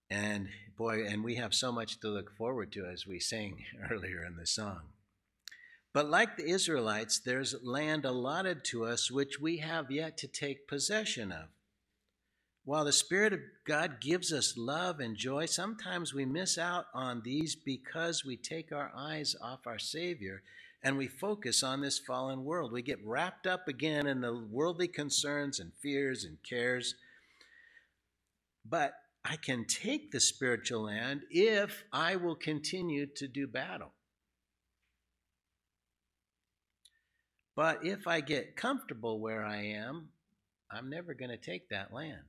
And 0.08 0.48
boy, 0.76 1.04
and 1.06 1.24
we 1.24 1.36
have 1.36 1.52
so 1.52 1.72
much 1.72 2.00
to 2.00 2.08
look 2.08 2.36
forward 2.36 2.72
to 2.72 2.86
as 2.86 3.06
we 3.06 3.18
sang 3.18 3.64
earlier 3.90 4.24
in 4.24 4.36
the 4.36 4.46
song. 4.46 4.80
But 5.92 6.08
like 6.08 6.36
the 6.36 6.48
Israelites, 6.48 7.18
there's 7.18 7.54
land 7.62 8.04
allotted 8.04 8.64
to 8.66 8.84
us 8.86 9.10
which 9.10 9.38
we 9.38 9.58
have 9.58 9.90
yet 9.90 10.16
to 10.18 10.26
take 10.26 10.66
possession 10.66 11.30
of. 11.30 11.48
While 12.64 12.84
the 12.84 12.92
Spirit 12.92 13.32
of 13.32 13.40
God 13.66 14.00
gives 14.00 14.32
us 14.32 14.56
love 14.56 15.00
and 15.00 15.16
joy, 15.16 15.46
sometimes 15.46 16.14
we 16.14 16.24
miss 16.24 16.56
out 16.56 16.86
on 16.94 17.22
these 17.24 17.56
because 17.56 18.24
we 18.24 18.36
take 18.36 18.72
our 18.72 18.92
eyes 18.96 19.34
off 19.42 19.66
our 19.66 19.80
Savior 19.80 20.42
and 20.82 20.96
we 20.96 21.08
focus 21.08 21.62
on 21.62 21.80
this 21.80 21.98
fallen 21.98 22.44
world. 22.44 22.72
We 22.72 22.82
get 22.82 23.04
wrapped 23.04 23.46
up 23.46 23.68
again 23.68 24.06
in 24.06 24.20
the 24.20 24.34
worldly 24.50 24.88
concerns 24.88 25.60
and 25.60 25.72
fears 25.80 26.24
and 26.24 26.38
cares. 26.48 26.94
But 28.64 28.94
I 29.24 29.36
can 29.36 29.64
take 29.64 30.10
the 30.10 30.20
spiritual 30.20 30.84
land 30.84 31.22
if 31.30 31.84
I 31.92 32.16
will 32.16 32.34
continue 32.36 33.06
to 33.16 33.28
do 33.28 33.46
battle. 33.46 33.92
But 37.54 37.84
if 37.84 38.06
I 38.06 38.20
get 38.20 38.56
comfortable 38.56 39.20
where 39.20 39.44
I 39.44 39.62
am, 39.62 40.08
I'm 40.70 40.88
never 40.88 41.14
going 41.14 41.30
to 41.30 41.36
take 41.36 41.68
that 41.68 41.92
land. 41.92 42.22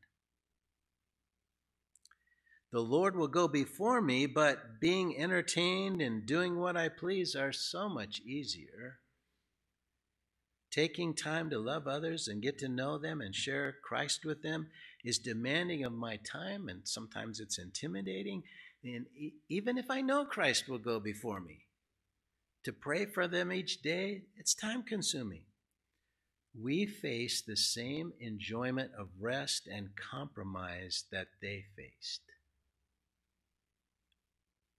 The 2.72 2.82
Lord 2.82 3.16
will 3.16 3.28
go 3.28 3.48
before 3.48 4.02
me, 4.02 4.26
but 4.26 4.82
being 4.82 5.18
entertained 5.18 6.02
and 6.02 6.26
doing 6.26 6.58
what 6.58 6.76
I 6.76 6.90
please 6.90 7.36
are 7.36 7.54
so 7.54 7.88
much 7.88 8.20
easier. 8.26 8.98
Taking 10.72 11.14
time 11.14 11.52
to 11.52 11.60
love 11.60 11.88
others 11.88 12.28
and 12.28 12.42
get 12.42 12.58
to 12.60 12.68
know 12.68 12.98
them 12.98 13.22
and 13.22 13.36
share 13.36 13.76
Christ 13.84 14.26
with 14.26 14.42
them 14.42 14.70
is 15.04 15.20
demanding 15.20 15.84
of 15.84 15.94
my 15.94 16.18
time, 16.18 16.68
and 16.68 16.82
sometimes 16.84 17.40
it's 17.40 17.60
intimidating. 17.60 18.42
And 18.84 19.06
even 19.50 19.78
if 19.78 19.92
I 19.92 20.02
know 20.02 20.26
Christ 20.26 20.68
will 20.68 20.80
go 20.80 21.00
before 21.00 21.40
me, 21.40 21.60
to 22.64 22.74
pray 22.74 23.06
for 23.06 23.28
them 23.28 23.52
each 23.52 23.82
day, 23.82 24.24
it's 24.38 24.54
time 24.54 24.84
consuming. 24.84 25.44
we 26.56 26.86
face 26.86 27.42
the 27.42 27.58
same 27.58 28.14
enjoyment 28.20 28.92
of 28.98 29.08
rest 29.20 29.68
and 29.68 29.90
compromise 29.96 31.06
that 31.12 31.28
they 31.42 31.66
faced. 31.76 32.22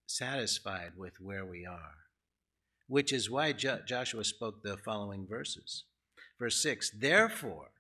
Satisfied 0.07 0.93
with 0.97 1.21
where 1.21 1.45
we 1.45 1.67
are. 1.67 1.95
Which 2.87 3.13
is 3.13 3.31
why 3.31 3.53
jo- 3.53 3.81
Joshua 3.87 4.25
spoke 4.25 4.63
the 4.63 4.77
following 4.77 5.27
verses. 5.27 5.85
Verse 6.39 6.63
6 6.63 6.91
Therefore, 7.01 7.71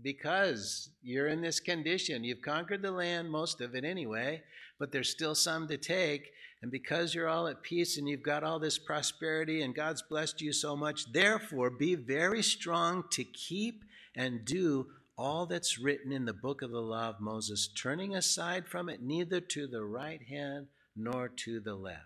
because 0.00 0.90
you're 1.02 1.28
in 1.28 1.40
this 1.42 1.60
condition, 1.60 2.24
you've 2.24 2.42
conquered 2.42 2.82
the 2.82 2.90
land, 2.90 3.30
most 3.30 3.60
of 3.60 3.74
it 3.74 3.84
anyway, 3.84 4.42
but 4.78 4.92
there's 4.92 5.10
still 5.10 5.34
some 5.34 5.66
to 5.68 5.76
take. 5.76 6.30
And 6.62 6.70
because 6.70 7.14
you're 7.14 7.28
all 7.28 7.48
at 7.48 7.62
peace 7.62 7.98
and 7.98 8.08
you've 8.08 8.22
got 8.22 8.42
all 8.42 8.58
this 8.58 8.78
prosperity 8.78 9.62
and 9.62 9.74
God's 9.74 10.02
blessed 10.02 10.40
you 10.40 10.52
so 10.52 10.74
much, 10.74 11.12
therefore 11.12 11.70
be 11.70 11.94
very 11.94 12.42
strong 12.42 13.04
to 13.10 13.24
keep 13.24 13.84
and 14.14 14.44
do 14.44 14.86
all 15.18 15.46
that's 15.46 15.78
written 15.78 16.12
in 16.12 16.24
the 16.24 16.32
book 16.32 16.62
of 16.62 16.70
the 16.70 16.80
law 16.80 17.08
of 17.08 17.20
Moses, 17.20 17.68
turning 17.68 18.14
aside 18.14 18.66
from 18.66 18.88
it 18.88 19.02
neither 19.02 19.40
to 19.40 19.66
the 19.66 19.84
right 19.84 20.22
hand 20.28 20.66
nor 20.94 21.28
to 21.28 21.60
the 21.60 21.74
left. 21.74 22.00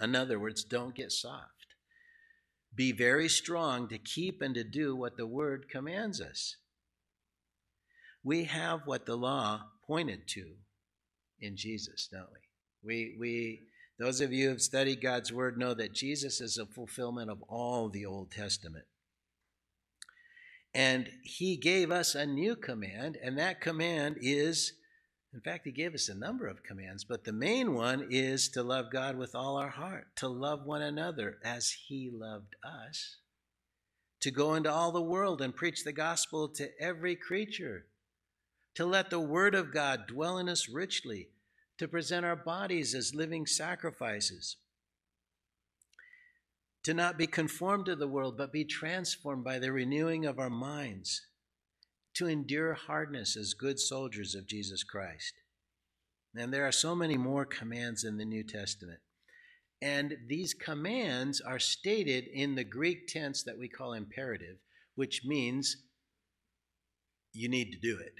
In 0.00 0.16
other 0.16 0.38
words, 0.38 0.64
don't 0.64 0.94
get 0.94 1.12
soft. 1.12 1.48
Be 2.74 2.92
very 2.92 3.28
strong 3.28 3.88
to 3.88 3.98
keep 3.98 4.40
and 4.40 4.54
to 4.54 4.64
do 4.64 4.96
what 4.96 5.16
the 5.16 5.26
word 5.26 5.68
commands 5.68 6.20
us. 6.20 6.56
We 8.24 8.44
have 8.44 8.80
what 8.86 9.04
the 9.04 9.16
law 9.16 9.62
pointed 9.86 10.26
to 10.28 10.54
in 11.40 11.56
Jesus, 11.56 12.08
don't 12.10 12.30
we? 12.32 12.51
We, 12.84 13.16
we, 13.18 13.62
those 13.98 14.20
of 14.20 14.32
you 14.32 14.44
who 14.44 14.50
have 14.50 14.62
studied 14.62 15.00
God's 15.00 15.32
Word 15.32 15.56
know 15.56 15.74
that 15.74 15.94
Jesus 15.94 16.40
is 16.40 16.58
a 16.58 16.66
fulfillment 16.66 17.30
of 17.30 17.42
all 17.48 17.88
the 17.88 18.06
Old 18.06 18.32
Testament. 18.32 18.84
And 20.74 21.08
He 21.22 21.56
gave 21.56 21.90
us 21.90 22.14
a 22.14 22.26
new 22.26 22.56
command, 22.56 23.16
and 23.22 23.38
that 23.38 23.60
command 23.60 24.16
is, 24.20 24.72
in 25.32 25.40
fact, 25.40 25.64
He 25.64 25.70
gave 25.70 25.94
us 25.94 26.08
a 26.08 26.14
number 26.14 26.48
of 26.48 26.64
commands, 26.64 27.04
but 27.04 27.24
the 27.24 27.32
main 27.32 27.74
one 27.74 28.08
is 28.10 28.48
to 28.50 28.64
love 28.64 28.86
God 28.90 29.16
with 29.16 29.34
all 29.34 29.56
our 29.56 29.70
heart, 29.70 30.08
to 30.16 30.28
love 30.28 30.64
one 30.64 30.82
another 30.82 31.36
as 31.44 31.76
He 31.86 32.10
loved 32.12 32.56
us, 32.64 33.18
to 34.22 34.32
go 34.32 34.54
into 34.54 34.72
all 34.72 34.90
the 34.90 35.00
world 35.00 35.40
and 35.40 35.54
preach 35.54 35.84
the 35.84 35.92
gospel 35.92 36.48
to 36.48 36.70
every 36.80 37.14
creature, 37.14 37.84
to 38.74 38.84
let 38.86 39.10
the 39.10 39.20
Word 39.20 39.54
of 39.54 39.72
God 39.72 40.08
dwell 40.08 40.38
in 40.38 40.48
us 40.48 40.68
richly 40.68 41.28
to 41.82 41.88
present 41.88 42.24
our 42.24 42.36
bodies 42.36 42.94
as 42.94 43.12
living 43.12 43.44
sacrifices, 43.44 44.56
to 46.84 46.94
not 46.94 47.18
be 47.18 47.26
conformed 47.26 47.86
to 47.86 47.96
the 47.96 48.06
world, 48.06 48.38
but 48.38 48.52
be 48.52 48.64
transformed 48.64 49.42
by 49.42 49.58
the 49.58 49.72
renewing 49.72 50.24
of 50.24 50.38
our 50.38 50.48
minds, 50.48 51.26
to 52.14 52.28
endure 52.28 52.74
hardness 52.74 53.36
as 53.36 53.52
good 53.52 53.80
soldiers 53.80 54.36
of 54.36 54.46
Jesus 54.46 54.84
Christ. 54.84 55.34
And 56.36 56.54
there 56.54 56.68
are 56.68 56.72
so 56.72 56.94
many 56.94 57.16
more 57.16 57.44
commands 57.44 58.04
in 58.04 58.16
the 58.16 58.24
New 58.24 58.44
Testament. 58.44 59.00
And 59.80 60.14
these 60.28 60.54
commands 60.54 61.40
are 61.40 61.58
stated 61.58 62.28
in 62.32 62.54
the 62.54 62.62
Greek 62.62 63.08
tense 63.08 63.42
that 63.42 63.58
we 63.58 63.68
call 63.68 63.92
imperative, 63.92 64.58
which 64.94 65.22
means 65.24 65.78
you 67.32 67.48
need 67.48 67.72
to 67.72 67.78
do 67.80 67.98
it. 67.98 68.14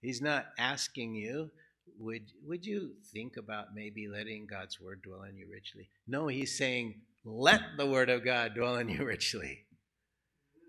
He's 0.00 0.22
not 0.22 0.46
asking 0.56 1.16
you, 1.16 1.50
would 1.98 2.32
would 2.46 2.64
you 2.64 2.92
think 3.12 3.36
about 3.36 3.74
maybe 3.74 4.08
letting 4.08 4.46
God's 4.46 4.80
word 4.80 5.02
dwell 5.02 5.22
in 5.22 5.36
you 5.36 5.46
richly? 5.50 5.88
No, 6.06 6.28
he's 6.28 6.56
saying, 6.56 7.00
let 7.24 7.60
the 7.76 7.86
word 7.86 8.10
of 8.10 8.24
God 8.24 8.54
dwell 8.54 8.76
in 8.76 8.88
you 8.88 9.04
richly. 9.04 9.64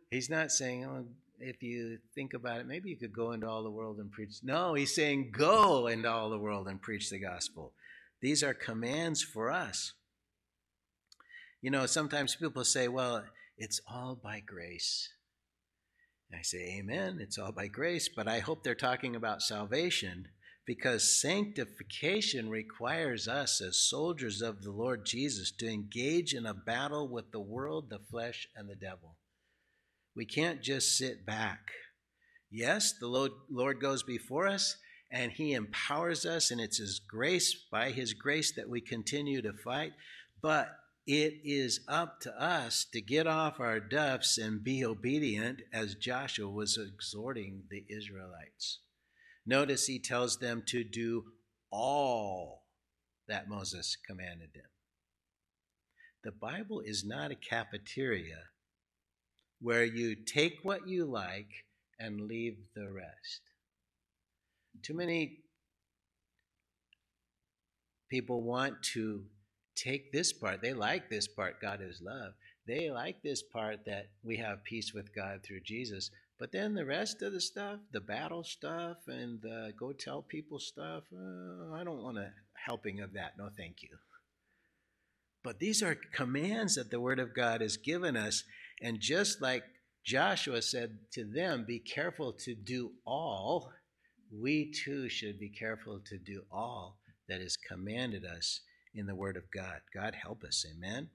He's 0.10 0.30
not 0.30 0.52
saying, 0.52 0.86
oh, 0.86 1.06
if 1.40 1.62
you 1.62 2.00
think 2.16 2.34
about 2.34 2.60
it, 2.60 2.68
maybe 2.68 2.90
you 2.90 2.98
could 2.98 3.14
go 3.14 3.32
into 3.32 3.48
all 3.48 3.64
the 3.64 3.70
world 3.70 4.00
and 4.00 4.12
preach. 4.12 4.38
No, 4.44 4.74
he's 4.74 4.94
saying, 4.94 5.32
go 5.32 5.88
into 5.88 6.10
all 6.10 6.30
the 6.30 6.40
world 6.40 6.68
and 6.68 6.82
preach 6.82 7.10
the 7.10 7.20
gospel. 7.20 7.74
These 8.22 8.44
are 8.44 8.54
commands 8.54 9.22
for 9.22 9.52
us. 9.52 9.94
You 11.62 11.72
know, 11.72 11.86
sometimes 11.86 12.36
people 12.36 12.66
say, 12.66 12.88
well, 12.88 13.24
it's 13.58 13.82
all 13.88 14.16
by 14.22 14.42
grace. 14.46 15.10
And 16.32 16.40
I 16.40 16.44
say, 16.44 16.78
Amen, 16.80 17.20
it's 17.22 17.38
all 17.38 17.52
by 17.52 17.68
grace, 17.68 18.08
but 18.08 18.28
I 18.28 18.40
hope 18.40 18.64
they're 18.64 18.76
talking 18.76 19.16
about 19.16 19.42
salvation 19.42 20.28
because 20.70 21.20
sanctification 21.20 22.48
requires 22.48 23.28
us 23.28 23.60
as 23.60 23.76
soldiers 23.76 24.40
of 24.40 24.62
the 24.62 24.70
Lord 24.70 25.04
Jesus 25.04 25.50
to 25.54 25.68
engage 25.68 26.36
in 26.36 26.46
a 26.46 26.54
battle 26.54 27.08
with 27.08 27.32
the 27.32 27.40
world, 27.40 27.90
the 27.90 27.98
flesh, 28.12 28.48
and 28.56 28.70
the 28.70 28.76
devil. 28.76 29.16
We 30.16 30.26
can't 30.26 30.62
just 30.62 30.96
sit 30.96 31.26
back. 31.26 31.72
Yes, 32.52 32.94
the 33.00 33.08
Lord 33.08 33.82
goes 33.82 34.04
before 34.04 34.46
us 34.46 34.78
and 35.10 35.32
he 35.32 35.54
empowers 35.54 36.24
us, 36.24 36.52
and 36.52 36.62
it's 36.62 36.78
his 36.78 37.00
grace, 37.00 37.56
by 37.72 37.90
his 37.90 38.14
grace, 38.14 38.52
that 38.52 38.70
we 38.70 38.80
continue 38.80 39.42
to 39.42 39.54
fight. 39.54 39.94
But 40.40 40.70
it 41.08 41.40
is 41.44 41.80
up 41.88 42.22
to 42.22 42.40
us 42.40 42.86
to 42.94 43.02
get 43.02 43.26
off 43.26 43.60
our 43.60 43.80
duffs 43.80 44.38
and 44.38 44.64
be 44.64 44.86
obedient 44.86 45.64
as 45.74 45.96
Joshua 45.96 46.48
was 46.48 46.78
exhorting 46.78 47.64
the 47.72 47.86
Israelites. 47.90 48.82
Notice 49.50 49.88
he 49.88 49.98
tells 49.98 50.38
them 50.38 50.62
to 50.68 50.84
do 50.84 51.24
all 51.72 52.66
that 53.28 53.50
Moses 53.50 53.98
commanded 54.08 54.50
them. 54.54 54.70
The 56.24 56.32
Bible 56.32 56.82
is 56.86 57.04
not 57.04 57.32
a 57.32 57.36
cafeteria 57.36 58.44
where 59.60 59.84
you 59.84 60.14
take 60.14 60.60
what 60.62 60.88
you 60.88 61.04
like 61.06 61.50
and 62.00 62.22
leave 62.22 62.58
the 62.76 62.92
rest. 62.92 63.42
Too 64.84 64.94
many 64.94 65.40
people 68.08 68.44
want 68.44 68.84
to 68.94 69.24
take 69.76 70.12
this 70.12 70.32
part. 70.32 70.62
They 70.62 70.74
like 70.74 71.10
this 71.10 71.28
part, 71.28 71.60
God 71.60 71.80
is 71.82 72.04
love. 72.04 72.34
They 72.68 72.92
like 72.92 73.24
this 73.24 73.42
part 73.42 73.80
that 73.88 74.10
we 74.22 74.38
have 74.38 74.64
peace 74.64 74.94
with 74.94 75.16
God 75.16 75.40
through 75.44 75.62
Jesus. 75.62 76.12
But 76.40 76.54
then 76.54 76.74
the 76.74 76.86
rest 76.86 77.22
of 77.22 77.34
the 77.34 77.42
stuff, 77.42 77.80
the 77.92 78.00
battle 78.00 78.46
stuff 78.46 78.98
and 79.08 79.42
the 79.42 79.74
go 79.78 79.92
tell 79.92 80.22
people 80.22 80.58
stuff, 80.58 81.04
uh, 81.14 81.74
I 81.74 81.84
don't 81.84 82.02
want 82.02 82.18
a 82.18 82.32
helping 82.54 83.02
of 83.02 83.14
that. 83.14 83.38
No, 83.38 83.50
thank 83.56 83.84
you. 83.84 83.90
But 85.44 85.60
these 85.60 85.84
are 85.84 85.98
commands 86.14 86.76
that 86.76 86.92
the 86.92 87.02
Word 87.02 87.20
of 87.20 87.36
God 87.36 87.60
has 87.60 87.76
given 87.76 88.16
us. 88.16 88.46
And 88.82 89.02
just 89.02 89.42
like 89.42 89.64
Joshua 90.06 90.62
said 90.62 90.98
to 91.12 91.26
them, 91.26 91.66
be 91.68 91.80
careful 91.80 92.32
to 92.34 92.56
do 92.56 92.92
all, 93.06 93.72
we 94.32 94.72
too 94.72 95.10
should 95.10 95.40
be 95.40 95.50
careful 95.50 96.00
to 96.06 96.18
do 96.18 96.44
all 96.52 96.98
that 97.28 97.42
is 97.42 97.58
commanded 97.58 98.26
us 98.26 98.62
in 98.96 99.08
the 99.08 99.16
Word 99.16 99.36
of 99.36 99.52
God. 99.52 99.82
God 99.94 100.16
help 100.16 100.44
us. 100.44 100.66
Amen. 100.74 101.10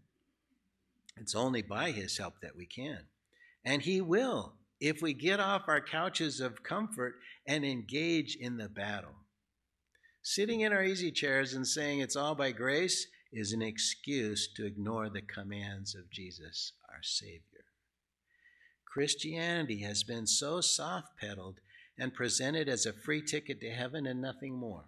It's 1.17 1.35
only 1.35 1.63
by 1.63 1.93
His 1.93 2.19
help 2.19 2.35
that 2.43 2.57
we 2.57 2.67
can. 2.67 3.01
And 3.65 3.83
He 3.83 4.01
will 4.01 4.55
if 4.81 5.01
we 5.01 5.15
get 5.15 5.41
off 5.41 5.63
our 5.69 5.81
couches 5.81 6.41
of 6.41 6.63
comfort 6.63 7.15
and 7.47 7.65
engage 7.65 8.37
in 8.37 8.57
the 8.57 8.69
battle. 8.69 9.15
Sitting 10.23 10.61
in 10.61 10.73
our 10.73 10.83
easy 10.83 11.11
chairs 11.11 11.53
and 11.53 11.67
saying 11.67 12.01
it's 12.01 12.17
all 12.17 12.35
by 12.35 12.51
grace 12.53 13.07
is 13.33 13.53
an 13.53 13.63
excuse 13.63 14.49
to 14.57 14.65
ignore 14.65 15.11
the 15.11 15.23
commands 15.23 15.95
of 15.95 16.11
Jesus, 16.11 16.73
our 16.89 17.03
Savior. 17.03 17.65
Christianity 18.93 19.81
has 19.81 20.05
been 20.05 20.27
so 20.27 20.61
soft 20.61 21.19
pedaled 21.21 21.59
and 21.99 22.15
presented 22.15 22.69
as 22.69 22.87
a 22.87 22.93
free 22.93 23.23
ticket 23.23 23.61
to 23.61 23.71
heaven 23.71 24.07
and 24.07 24.21
nothing 24.21 24.55
more. 24.55 24.85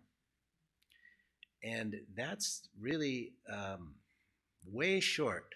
And 1.63 1.97
that's 2.17 2.69
really 2.81 3.33
um, 3.53 3.97
way 4.65 5.01
short 5.01 5.55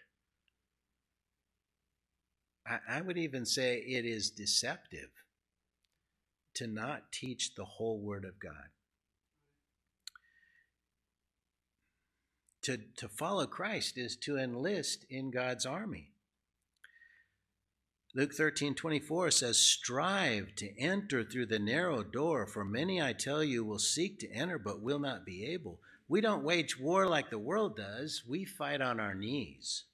I, 2.89 3.01
would 3.01 3.19
even 3.19 3.47
say 3.47 3.79
it 3.79 4.05
is 4.05 4.31
deceptive 4.31 5.11
to 6.55 6.67
not 6.67 7.13
teach 7.13 7.55
the 7.55 7.65
whole 7.65 7.99
Word 7.99 8.25
of 8.25 8.39
God. 8.39 8.71
To, 12.63 12.79
to 12.97 13.09
follow 13.09 13.47
Christ 13.47 13.97
is 13.97 14.17
to 14.17 14.39
enlist 14.39 15.05
in 15.09 15.31
God's 15.31 15.67
army. 15.67 16.13
Luke 18.15 18.35
13, 18.35 18.75
24 18.75 19.31
says, 19.31 19.59
Strive 19.59 20.55
to 20.57 20.79
enter 20.79 21.25
through 21.25 21.47
the 21.47 21.61
narrow 21.61 22.03
door, 22.03 22.47
for 22.47 22.65
many, 22.65 23.01
I 23.01 23.13
tell 23.13 23.43
you, 23.43 23.65
will 23.65 23.79
seek 23.79 24.19
to 24.21 24.33
enter 24.33 24.59
but 24.59 24.83
will 24.83 24.99
not 24.99 25.25
be 25.25 25.47
able. 25.47 25.81
We 26.09 26.21
don't 26.21 26.43
wage 26.43 26.79
war 26.79 27.07
like 27.07 27.31
the 27.31 27.39
world 27.39 27.77
does, 27.77 28.25
we 28.29 28.45
fight 28.45 28.81
on 28.81 28.99
our 28.99 29.15
knees. 29.15 29.85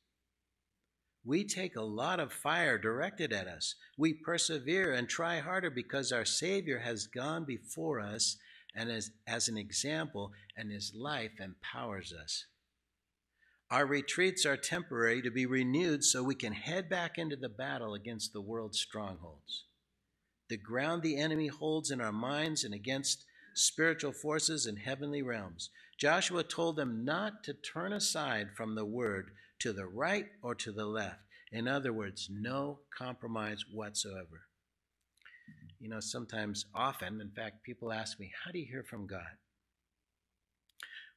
We 1.27 1.43
take 1.43 1.75
a 1.75 1.83
lot 1.83 2.21
of 2.21 2.33
fire 2.33 2.79
directed 2.79 3.33
at 3.33 3.49
us. 3.49 3.75
We 3.99 4.15
persevere 4.15 4.93
and 4.93 5.09
try 5.09 5.41
harder 5.41 5.71
because 5.71 6.13
our 6.13 6.25
Savior 6.25 6.79
has 6.79 7.09
gone 7.09 7.45
before 7.45 7.99
us 7.99 8.37
and 8.77 8.89
as, 8.89 9.11
as 9.27 9.49
an 9.49 9.59
example, 9.59 10.31
and 10.57 10.71
his 10.71 10.93
life 10.95 11.41
empowers 11.41 12.13
us. 12.13 12.47
Our 13.73 13.87
retreats 13.87 14.47
are 14.47 14.57
temporary 14.57 15.21
to 15.23 15.31
be 15.33 15.47
renewed 15.47 16.05
so 16.05 16.23
we 16.23 16.37
can 16.37 16.53
head 16.53 16.89
back 16.89 17.19
into 17.19 17.35
the 17.35 17.49
battle 17.49 17.95
against 17.95 18.33
the 18.33 18.41
world's 18.41 18.79
strongholds. 18.79 19.65
The 20.49 20.57
ground 20.57 21.03
the 21.03 21.17
enemy 21.17 21.49
holds 21.49 21.91
in 21.91 22.01
our 22.01 22.13
minds 22.13 22.63
and 22.63 22.73
against 22.73 23.25
spiritual 23.55 24.13
forces 24.13 24.67
in 24.67 24.77
heavenly 24.77 25.23
realms. 25.23 25.71
Joshua 25.99 26.45
told 26.45 26.77
them 26.77 27.05
not 27.05 27.43
to 27.45 27.55
turn 27.55 27.93
aside 27.93 28.51
from 28.57 28.77
the 28.77 28.85
word 28.85 29.33
to 29.61 29.73
the 29.73 29.87
right 29.87 30.27
or 30.43 30.55
to 30.55 30.73
the 30.73 30.87
left. 30.87 31.21
In 31.53 31.69
other 31.69 31.93
words, 31.93 32.29
no 32.31 32.81
compromise 32.97 33.65
whatsoever. 33.73 34.43
You 35.79 35.89
know, 35.89 36.01
sometimes, 36.01 36.65
often, 36.75 37.21
in 37.21 37.31
fact, 37.31 37.63
people 37.63 37.93
ask 37.93 38.19
me, 38.19 38.33
How 38.45 38.51
do 38.51 38.59
you 38.59 38.67
hear 38.67 38.83
from 38.83 39.07
God? 39.07 39.39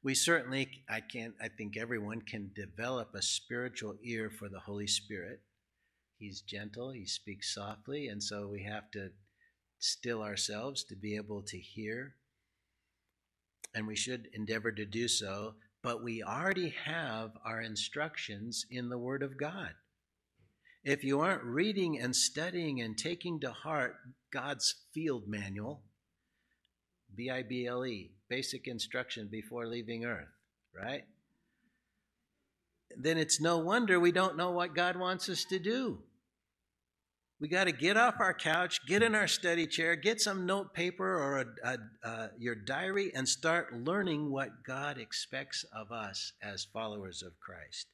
We 0.02 0.16
certainly, 0.16 0.84
I 0.90 1.02
can't, 1.02 1.34
I 1.42 1.50
think 1.50 1.76
everyone 1.76 2.22
can 2.22 2.52
develop 2.56 3.14
a 3.14 3.22
spiritual 3.22 3.96
ear 4.04 4.30
for 4.30 4.48
the 4.48 4.60
Holy 4.60 4.88
Spirit. 4.88 5.42
He's 6.18 6.42
gentle, 6.42 6.92
he 6.92 7.06
speaks 7.06 7.54
softly, 7.54 8.08
and 8.08 8.22
so 8.22 8.48
we 8.48 8.64
have 8.64 8.92
to 8.92 9.10
still 9.80 10.22
ourselves 10.22 10.84
to 10.86 10.96
be 10.96 11.16
able 11.16 11.42
to 11.44 11.58
hear. 11.58 12.16
And 13.74 13.88
we 13.88 13.96
should 13.96 14.28
endeavor 14.34 14.72
to 14.72 14.86
do 14.86 15.08
so, 15.08 15.56
but 15.82 16.04
we 16.04 16.24
already 16.24 16.74
have 16.86 17.32
our 17.46 17.62
instructions 17.62 18.66
in 18.70 18.90
the 18.90 18.98
Word 18.98 19.24
of 19.24 19.38
God. 19.38 19.72
If 20.84 21.04
you 21.04 21.22
aren't 21.22 21.44
reading 21.44 22.00
and 22.00 22.16
studying 22.16 22.82
and 22.82 22.98
taking 22.98 23.40
to 23.42 23.52
heart 23.52 23.98
God's 24.32 24.76
field 24.94 25.28
manual, 25.28 25.82
B 27.16 27.30
I 27.30 27.44
B 27.44 27.66
L 27.66 27.86
E, 27.86 28.12
basic 28.30 28.68
instruction 28.68 29.28
before 29.32 29.68
leaving 29.68 30.06
earth, 30.06 30.28
right? 30.76 31.04
Then 32.98 33.18
it's 33.18 33.42
no 33.42 33.58
wonder 33.58 34.00
we 34.00 34.12
don't 34.12 34.38
know 34.38 34.52
what 34.52 34.76
God 34.76 34.96
wants 34.96 35.30
us 35.30 35.46
to 35.46 35.60
do. 35.60 36.00
We 37.42 37.48
got 37.48 37.66
to 37.66 37.72
get 37.72 37.96
off 37.96 38.16
our 38.20 38.34
couch, 38.34 38.86
get 38.86 39.02
in 39.02 39.16
our 39.16 39.28
study 39.28 39.66
chair, 39.66 39.96
get 39.96 40.20
some 40.20 40.46
note 40.46 40.74
paper 40.74 41.18
or 41.18 41.46
a, 41.64 41.78
a, 42.04 42.30
your 42.38 42.56
diary, 42.56 43.12
and 43.16 43.28
start 43.28 43.74
learning 43.74 44.30
what 44.30 44.64
God 44.68 44.98
expects 44.98 45.64
of 45.74 45.90
us 45.92 46.34
as 46.44 46.68
followers 46.74 47.24
of 47.24 47.40
Christ. 47.40 47.88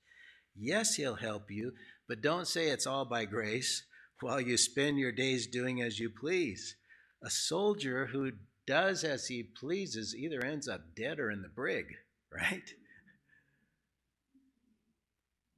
Yes, 0.57 0.95
He'll 0.95 1.15
help 1.15 1.51
you, 1.51 1.73
but 2.07 2.21
don't 2.21 2.47
say 2.47 2.69
it's 2.69 2.87
all 2.87 3.05
by 3.05 3.25
grace 3.25 3.83
while 4.21 4.41
you 4.41 4.57
spend 4.57 4.97
your 4.97 5.11
days 5.11 5.45
doing 5.45 5.79
as 5.79 5.99
you 5.99 6.09
please. 6.09 6.75
A 7.23 7.29
soldier 7.29 8.07
who 8.07 8.31
does 8.65 9.03
as 9.03 9.27
he 9.27 9.43
pleases 9.43 10.15
either 10.15 10.43
ends 10.43 10.67
up 10.67 10.81
dead 10.95 11.19
or 11.19 11.29
in 11.29 11.41
the 11.43 11.49
brig, 11.49 11.85
right? 12.33 12.69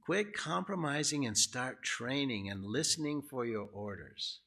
Quit 0.08 0.32
compromising 0.32 1.26
and 1.26 1.36
start 1.36 1.82
training 1.82 2.48
and 2.48 2.64
listening 2.64 3.20
for 3.20 3.44
your 3.44 3.68
orders. 3.74 4.40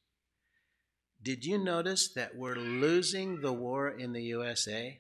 Did 1.22 1.46
you 1.46 1.60
notice 1.60 2.12
that 2.16 2.36
we're 2.36 2.56
losing 2.56 3.42
the 3.42 3.54
war 3.54 3.88
in 3.88 4.12
the 4.12 4.24
USA? 4.24 4.98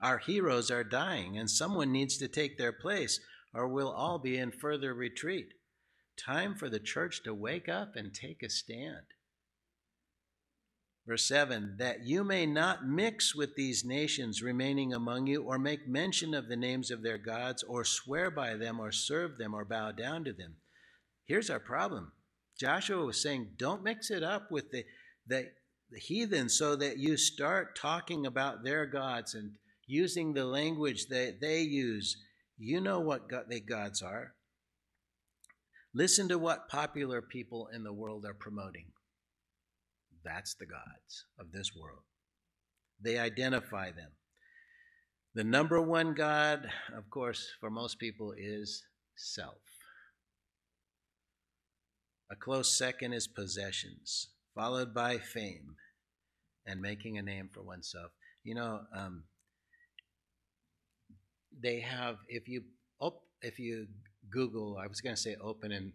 Our 0.00 0.18
heroes 0.18 0.72
are 0.72 0.82
dying, 0.82 1.38
and 1.38 1.48
someone 1.48 1.92
needs 1.92 2.18
to 2.18 2.26
take 2.26 2.58
their 2.58 2.72
place, 2.72 3.20
or 3.54 3.68
we'll 3.68 3.92
all 3.92 4.18
be 4.18 4.36
in 4.38 4.50
further 4.50 4.92
retreat. 4.92 5.54
Time 6.16 6.56
for 6.56 6.68
the 6.68 6.80
church 6.80 7.22
to 7.22 7.32
wake 7.32 7.68
up 7.68 7.94
and 7.94 8.12
take 8.12 8.42
a 8.42 8.50
stand. 8.50 9.06
Verse 11.06 11.28
7 11.28 11.76
that 11.78 12.04
you 12.04 12.24
may 12.24 12.46
not 12.46 12.86
mix 12.86 13.34
with 13.34 13.54
these 13.54 13.84
nations 13.84 14.42
remaining 14.42 14.92
among 14.92 15.28
you, 15.28 15.44
or 15.44 15.58
make 15.58 15.86
mention 15.86 16.34
of 16.34 16.48
the 16.48 16.56
names 16.56 16.90
of 16.90 17.02
their 17.02 17.18
gods, 17.18 17.62
or 17.62 17.84
swear 17.84 18.30
by 18.30 18.54
them, 18.54 18.80
or 18.80 18.90
serve 18.90 19.38
them, 19.38 19.54
or 19.54 19.64
bow 19.64 19.92
down 19.92 20.24
to 20.24 20.32
them. 20.32 20.56
Here's 21.24 21.50
our 21.50 21.60
problem 21.60 22.12
Joshua 22.58 23.04
was 23.04 23.22
saying, 23.22 23.50
don't 23.56 23.84
mix 23.84 24.10
it 24.10 24.22
up 24.22 24.50
with 24.50 24.70
the, 24.70 24.84
the, 25.26 25.50
the 25.90 26.00
heathen 26.00 26.48
so 26.48 26.74
that 26.76 26.98
you 26.98 27.16
start 27.16 27.78
talking 27.78 28.26
about 28.26 28.64
their 28.64 28.86
gods 28.86 29.34
and 29.34 29.52
using 29.86 30.34
the 30.34 30.44
language 30.44 31.06
that 31.06 31.40
they 31.40 31.60
use. 31.60 32.16
You 32.58 32.80
know 32.80 33.00
what 33.00 33.28
God, 33.28 33.44
they 33.48 33.60
gods 33.60 34.02
are. 34.02 34.32
Listen 35.94 36.28
to 36.28 36.38
what 36.38 36.68
popular 36.68 37.22
people 37.22 37.68
in 37.72 37.84
the 37.84 37.92
world 37.92 38.24
are 38.24 38.34
promoting. 38.34 38.86
That's 40.26 40.54
the 40.54 40.66
gods 40.66 41.24
of 41.38 41.52
this 41.52 41.70
world. 41.74 42.02
They 43.00 43.16
identify 43.16 43.92
them. 43.92 44.10
The 45.34 45.44
number 45.44 45.80
one 45.80 46.14
God, 46.14 46.68
of 46.96 47.08
course, 47.10 47.46
for 47.60 47.70
most 47.70 48.00
people 48.00 48.34
is 48.36 48.82
self. 49.14 49.60
A 52.28 52.34
close 52.34 52.76
second 52.76 53.12
is 53.12 53.28
possessions, 53.28 54.30
followed 54.52 54.92
by 54.92 55.18
fame 55.18 55.76
and 56.66 56.80
making 56.80 57.18
a 57.18 57.22
name 57.22 57.48
for 57.54 57.62
oneself. 57.62 58.10
You 58.42 58.56
know, 58.56 58.80
um, 58.92 59.24
they 61.62 61.80
have 61.80 62.16
if 62.28 62.48
you 62.48 62.62
op, 62.98 63.22
if 63.42 63.60
you 63.60 63.86
Google, 64.28 64.76
I 64.82 64.88
was 64.88 65.00
going 65.00 65.14
to 65.14 65.20
say 65.20 65.36
open 65.40 65.70
in 65.70 65.92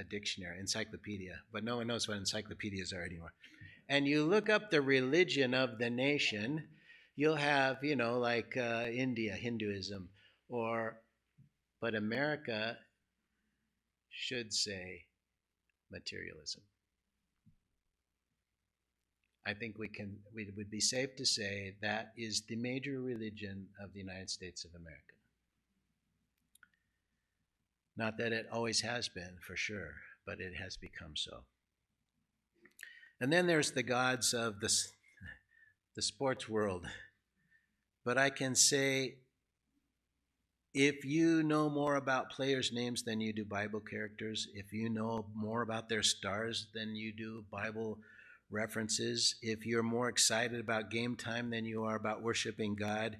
a 0.00 0.04
dictionary, 0.04 0.58
encyclopedia, 0.58 1.36
but 1.52 1.62
no 1.62 1.76
one 1.76 1.86
knows 1.86 2.08
what 2.08 2.16
encyclopedias 2.16 2.92
are 2.92 3.02
anymore. 3.02 3.32
And 3.88 4.06
you 4.06 4.24
look 4.24 4.48
up 4.48 4.70
the 4.70 4.80
religion 4.80 5.52
of 5.52 5.78
the 5.78 5.90
nation, 5.90 6.64
you'll 7.16 7.36
have, 7.36 7.76
you 7.82 7.96
know, 7.96 8.18
like 8.18 8.56
uh, 8.56 8.86
India, 8.90 9.34
Hinduism, 9.34 10.08
or, 10.48 10.96
but 11.80 11.94
America 11.94 12.78
should 14.08 14.52
say 14.52 15.04
materialism. 15.90 16.62
I 19.46 19.54
think 19.54 19.78
we 19.78 19.88
can, 19.88 20.18
we 20.34 20.50
would 20.56 20.70
be 20.70 20.80
safe 20.80 21.16
to 21.16 21.26
say 21.26 21.74
that 21.82 22.12
is 22.16 22.42
the 22.42 22.56
major 22.56 23.00
religion 23.00 23.66
of 23.82 23.92
the 23.92 23.98
United 23.98 24.30
States 24.30 24.64
of 24.64 24.70
America. 24.74 25.19
Not 28.00 28.16
that 28.16 28.32
it 28.32 28.46
always 28.50 28.80
has 28.80 29.10
been, 29.10 29.36
for 29.46 29.56
sure, 29.56 29.96
but 30.24 30.40
it 30.40 30.54
has 30.54 30.74
become 30.78 31.16
so. 31.16 31.40
And 33.20 33.30
then 33.30 33.46
there's 33.46 33.72
the 33.72 33.82
gods 33.82 34.32
of 34.32 34.60
the, 34.60 34.74
the 35.94 36.00
sports 36.00 36.48
world. 36.48 36.86
But 38.02 38.16
I 38.16 38.30
can 38.30 38.54
say 38.54 39.16
if 40.72 41.04
you 41.04 41.42
know 41.42 41.68
more 41.68 41.96
about 41.96 42.30
players' 42.30 42.72
names 42.72 43.02
than 43.02 43.20
you 43.20 43.34
do 43.34 43.44
Bible 43.44 43.80
characters, 43.80 44.48
if 44.54 44.72
you 44.72 44.88
know 44.88 45.26
more 45.34 45.60
about 45.60 45.90
their 45.90 46.02
stars 46.02 46.68
than 46.72 46.96
you 46.96 47.12
do 47.12 47.44
Bible 47.52 47.98
references, 48.50 49.34
if 49.42 49.66
you're 49.66 49.82
more 49.82 50.08
excited 50.08 50.58
about 50.58 50.90
game 50.90 51.16
time 51.16 51.50
than 51.50 51.66
you 51.66 51.84
are 51.84 51.96
about 51.96 52.22
worshiping 52.22 52.76
God, 52.76 53.18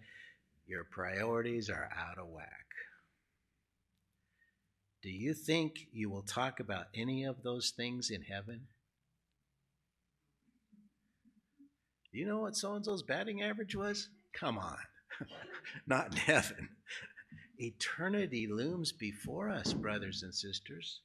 your 0.66 0.84
priorities 0.84 1.68
are 1.68 1.90
out 1.94 2.16
of 2.16 2.28
whack. 2.28 2.69
Do 5.02 5.10
you 5.10 5.32
think 5.32 5.86
you 5.92 6.10
will 6.10 6.22
talk 6.22 6.60
about 6.60 6.86
any 6.94 7.24
of 7.24 7.42
those 7.42 7.70
things 7.70 8.10
in 8.10 8.22
heaven? 8.22 8.66
Do 12.12 12.18
you 12.18 12.26
know 12.26 12.40
what 12.40 12.56
so 12.56 12.74
and 12.74 12.84
so's 12.84 13.02
batting 13.02 13.42
average 13.42 13.74
was? 13.74 14.08
Come 14.34 14.58
on, 14.58 14.78
not 15.86 16.12
in 16.12 16.18
heaven. 16.18 16.68
Eternity 17.58 18.46
looms 18.50 18.92
before 18.92 19.48
us, 19.48 19.72
brothers 19.72 20.22
and 20.22 20.34
sisters. 20.34 21.00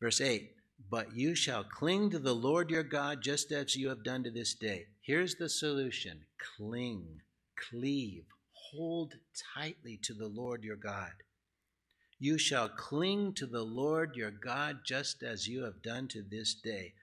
Verse 0.00 0.20
8 0.20 0.50
But 0.90 1.14
you 1.14 1.34
shall 1.34 1.64
cling 1.64 2.10
to 2.10 2.18
the 2.18 2.34
Lord 2.34 2.70
your 2.70 2.82
God 2.82 3.22
just 3.22 3.52
as 3.52 3.76
you 3.76 3.88
have 3.88 4.04
done 4.04 4.24
to 4.24 4.30
this 4.30 4.54
day. 4.54 4.86
Here's 5.02 5.36
the 5.36 5.48
solution 5.48 6.24
cling, 6.56 7.20
cleave, 7.70 8.24
hold 8.52 9.14
tightly 9.54 9.98
to 10.02 10.14
the 10.14 10.28
Lord 10.28 10.64
your 10.64 10.76
God. 10.76 11.12
You 12.24 12.38
shall 12.38 12.70
cling 12.70 13.34
to 13.34 13.44
the 13.44 13.62
Lord 13.62 14.16
your 14.16 14.30
God 14.30 14.78
just 14.82 15.22
as 15.22 15.46
you 15.46 15.64
have 15.64 15.82
done 15.82 16.08
to 16.08 16.22
this 16.22 16.54
day. 16.54 16.94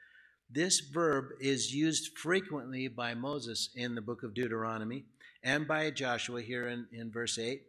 This 0.50 0.80
verb 0.80 1.26
is 1.40 1.76
used 1.76 2.18
frequently 2.18 2.88
by 2.88 3.14
Moses 3.14 3.70
in 3.76 3.94
the 3.94 4.02
book 4.02 4.24
of 4.24 4.34
Deuteronomy 4.34 5.04
and 5.44 5.68
by 5.68 5.92
Joshua 5.92 6.42
here 6.42 6.70
in, 6.70 6.88
in 6.92 7.12
verse 7.12 7.38
8. 7.38 7.62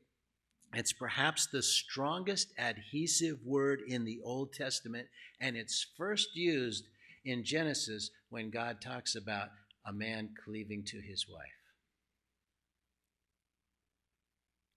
It's 0.72 0.94
perhaps 0.94 1.46
the 1.46 1.62
strongest 1.62 2.54
adhesive 2.56 3.44
word 3.44 3.82
in 3.86 4.06
the 4.06 4.20
Old 4.24 4.54
Testament, 4.54 5.08
and 5.38 5.54
it's 5.54 5.88
first 5.98 6.34
used 6.34 6.86
in 7.26 7.44
Genesis 7.44 8.12
when 8.30 8.48
God 8.48 8.80
talks 8.80 9.14
about 9.14 9.50
a 9.84 9.92
man 9.92 10.30
cleaving 10.42 10.84
to 10.84 11.02
his 11.02 11.28
wife. 11.28 11.61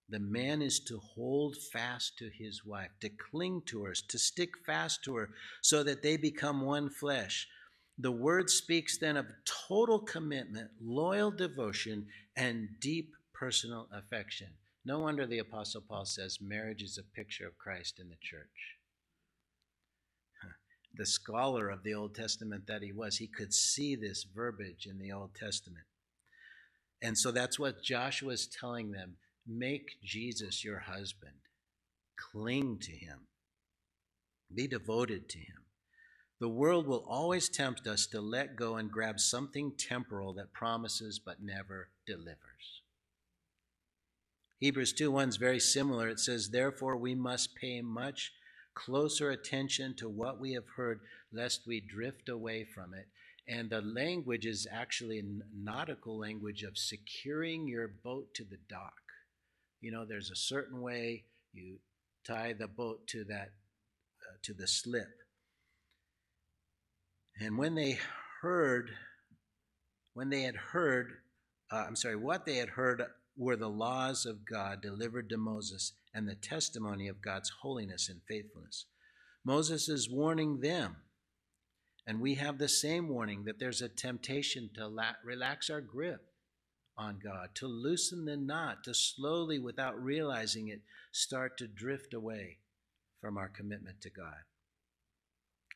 The 0.09 0.19
man 0.19 0.61
is 0.61 0.79
to 0.81 0.99
hold 0.99 1.57
fast 1.57 2.17
to 2.19 2.29
his 2.29 2.63
wife, 2.63 2.91
to 3.01 3.09
cling 3.09 3.63
to 3.67 3.83
her, 3.83 3.93
to 3.93 4.19
stick 4.19 4.51
fast 4.65 5.03
to 5.05 5.15
her, 5.15 5.29
so 5.61 5.83
that 5.83 6.03
they 6.03 6.15
become 6.15 6.61
one 6.61 6.89
flesh. 6.89 7.47
The 7.97 8.11
word 8.11 8.49
speaks 8.49 8.97
then 8.97 9.17
of 9.17 9.25
total 9.67 9.99
commitment, 9.99 10.69
loyal 10.81 11.31
devotion, 11.31 12.07
and 12.35 12.67
deep 12.79 13.13
personal 13.33 13.87
affection. 13.91 14.47
No 14.85 14.99
wonder 14.99 15.25
the 15.25 15.39
Apostle 15.39 15.81
Paul 15.81 16.05
says 16.05 16.39
marriage 16.39 16.83
is 16.83 16.99
a 16.99 17.15
picture 17.15 17.47
of 17.47 17.57
Christ 17.57 17.99
in 17.99 18.09
the 18.09 18.17
church. 18.21 18.77
The 20.97 21.05
scholar 21.05 21.69
of 21.69 21.83
the 21.83 21.93
Old 21.93 22.15
Testament 22.15 22.67
that 22.67 22.81
he 22.81 22.93
was, 22.93 23.17
he 23.17 23.27
could 23.27 23.53
see 23.53 23.95
this 23.95 24.23
verbiage 24.23 24.85
in 24.85 24.99
the 24.99 25.11
Old 25.11 25.33
Testament. 25.33 25.83
And 27.01 27.17
so 27.17 27.31
that's 27.31 27.59
what 27.59 27.83
Joshua 27.83 28.31
is 28.31 28.47
telling 28.47 28.91
them 28.91 29.17
make 29.47 30.01
Jesus 30.03 30.63
your 30.63 30.79
husband, 30.79 31.35
cling 32.17 32.79
to 32.79 32.91
him, 32.91 33.27
be 34.53 34.67
devoted 34.67 35.29
to 35.29 35.39
him. 35.39 35.65
The 36.39 36.49
world 36.49 36.85
will 36.85 37.05
always 37.07 37.47
tempt 37.47 37.87
us 37.87 38.05
to 38.07 38.19
let 38.19 38.57
go 38.57 38.75
and 38.75 38.91
grab 38.91 39.19
something 39.19 39.71
temporal 39.77 40.33
that 40.33 40.53
promises 40.53 41.19
but 41.19 41.41
never 41.41 41.89
delivers. 42.05 42.81
Hebrews 44.59 44.93
2 44.93 45.11
1 45.11 45.29
is 45.29 45.37
very 45.37 45.59
similar. 45.59 46.07
It 46.09 46.19
says, 46.19 46.49
Therefore, 46.49 46.97
we 46.97 47.15
must 47.15 47.55
pay 47.55 47.81
much 47.81 48.33
closer 48.73 49.31
attention 49.31 49.95
to 49.95 50.09
what 50.09 50.39
we 50.39 50.53
have 50.53 50.67
heard, 50.75 50.99
lest 51.31 51.67
we 51.67 51.79
drift 51.79 52.29
away 52.29 52.65
from 52.65 52.93
it. 52.93 53.07
And 53.47 53.69
the 53.69 53.81
language 53.81 54.45
is 54.45 54.67
actually 54.69 55.23
nautical 55.55 56.17
language 56.17 56.63
of 56.63 56.77
securing 56.77 57.67
your 57.67 57.87
boat 57.87 58.33
to 58.33 58.43
the 58.43 58.57
dock. 58.67 59.04
You 59.85 59.91
know, 59.91 60.03
there's 60.03 60.31
a 60.31 60.35
certain 60.35 60.81
way 60.81 61.25
you 61.53 61.77
tie 62.25 62.53
the 62.53 62.67
boat 62.67 63.05
to 63.09 63.23
that 63.25 63.49
uh, 64.19 64.37
to 64.41 64.53
the 64.55 64.67
slip. 64.67 65.19
And 67.39 67.55
when 67.55 67.75
they 67.75 67.99
heard, 68.41 68.89
when 70.15 70.31
they 70.31 70.41
had 70.41 70.55
heard, 70.55 71.11
uh, 71.71 71.83
I'm 71.87 71.95
sorry, 71.95 72.15
what 72.15 72.47
they 72.47 72.55
had 72.55 72.69
heard 72.69 73.03
were 73.37 73.55
the 73.55 73.69
laws 73.69 74.25
of 74.25 74.43
God 74.43 74.81
delivered 74.81 75.29
to 75.29 75.37
Moses 75.37 75.93
and 76.15 76.27
the 76.27 76.33
testimony 76.33 77.07
of 77.07 77.21
God's 77.21 77.51
holiness 77.61 78.09
and 78.09 78.21
faithfulness. 78.27 78.87
Moses 79.45 79.87
is 79.87 80.09
warning 80.09 80.61
them, 80.61 80.95
and 82.07 82.19
we 82.19 82.33
have 82.33 82.57
the 82.57 82.69
same 82.69 83.07
warning 83.07 83.43
that 83.43 83.59
there's 83.59 83.83
a 83.83 83.87
temptation 83.87 84.71
to 84.77 84.87
la- 84.87 85.21
relax 85.23 85.69
our 85.69 85.81
grip 85.81 86.31
on 86.97 87.19
God, 87.23 87.49
to 87.55 87.67
loosen 87.67 88.25
the 88.25 88.37
knot, 88.37 88.83
to 88.85 88.93
slowly, 88.93 89.59
without 89.59 90.01
realizing 90.01 90.69
it, 90.69 90.81
start 91.11 91.57
to 91.57 91.67
drift 91.67 92.13
away 92.13 92.57
from 93.19 93.37
our 93.37 93.49
commitment 93.49 94.01
to 94.01 94.09
God. 94.09 94.43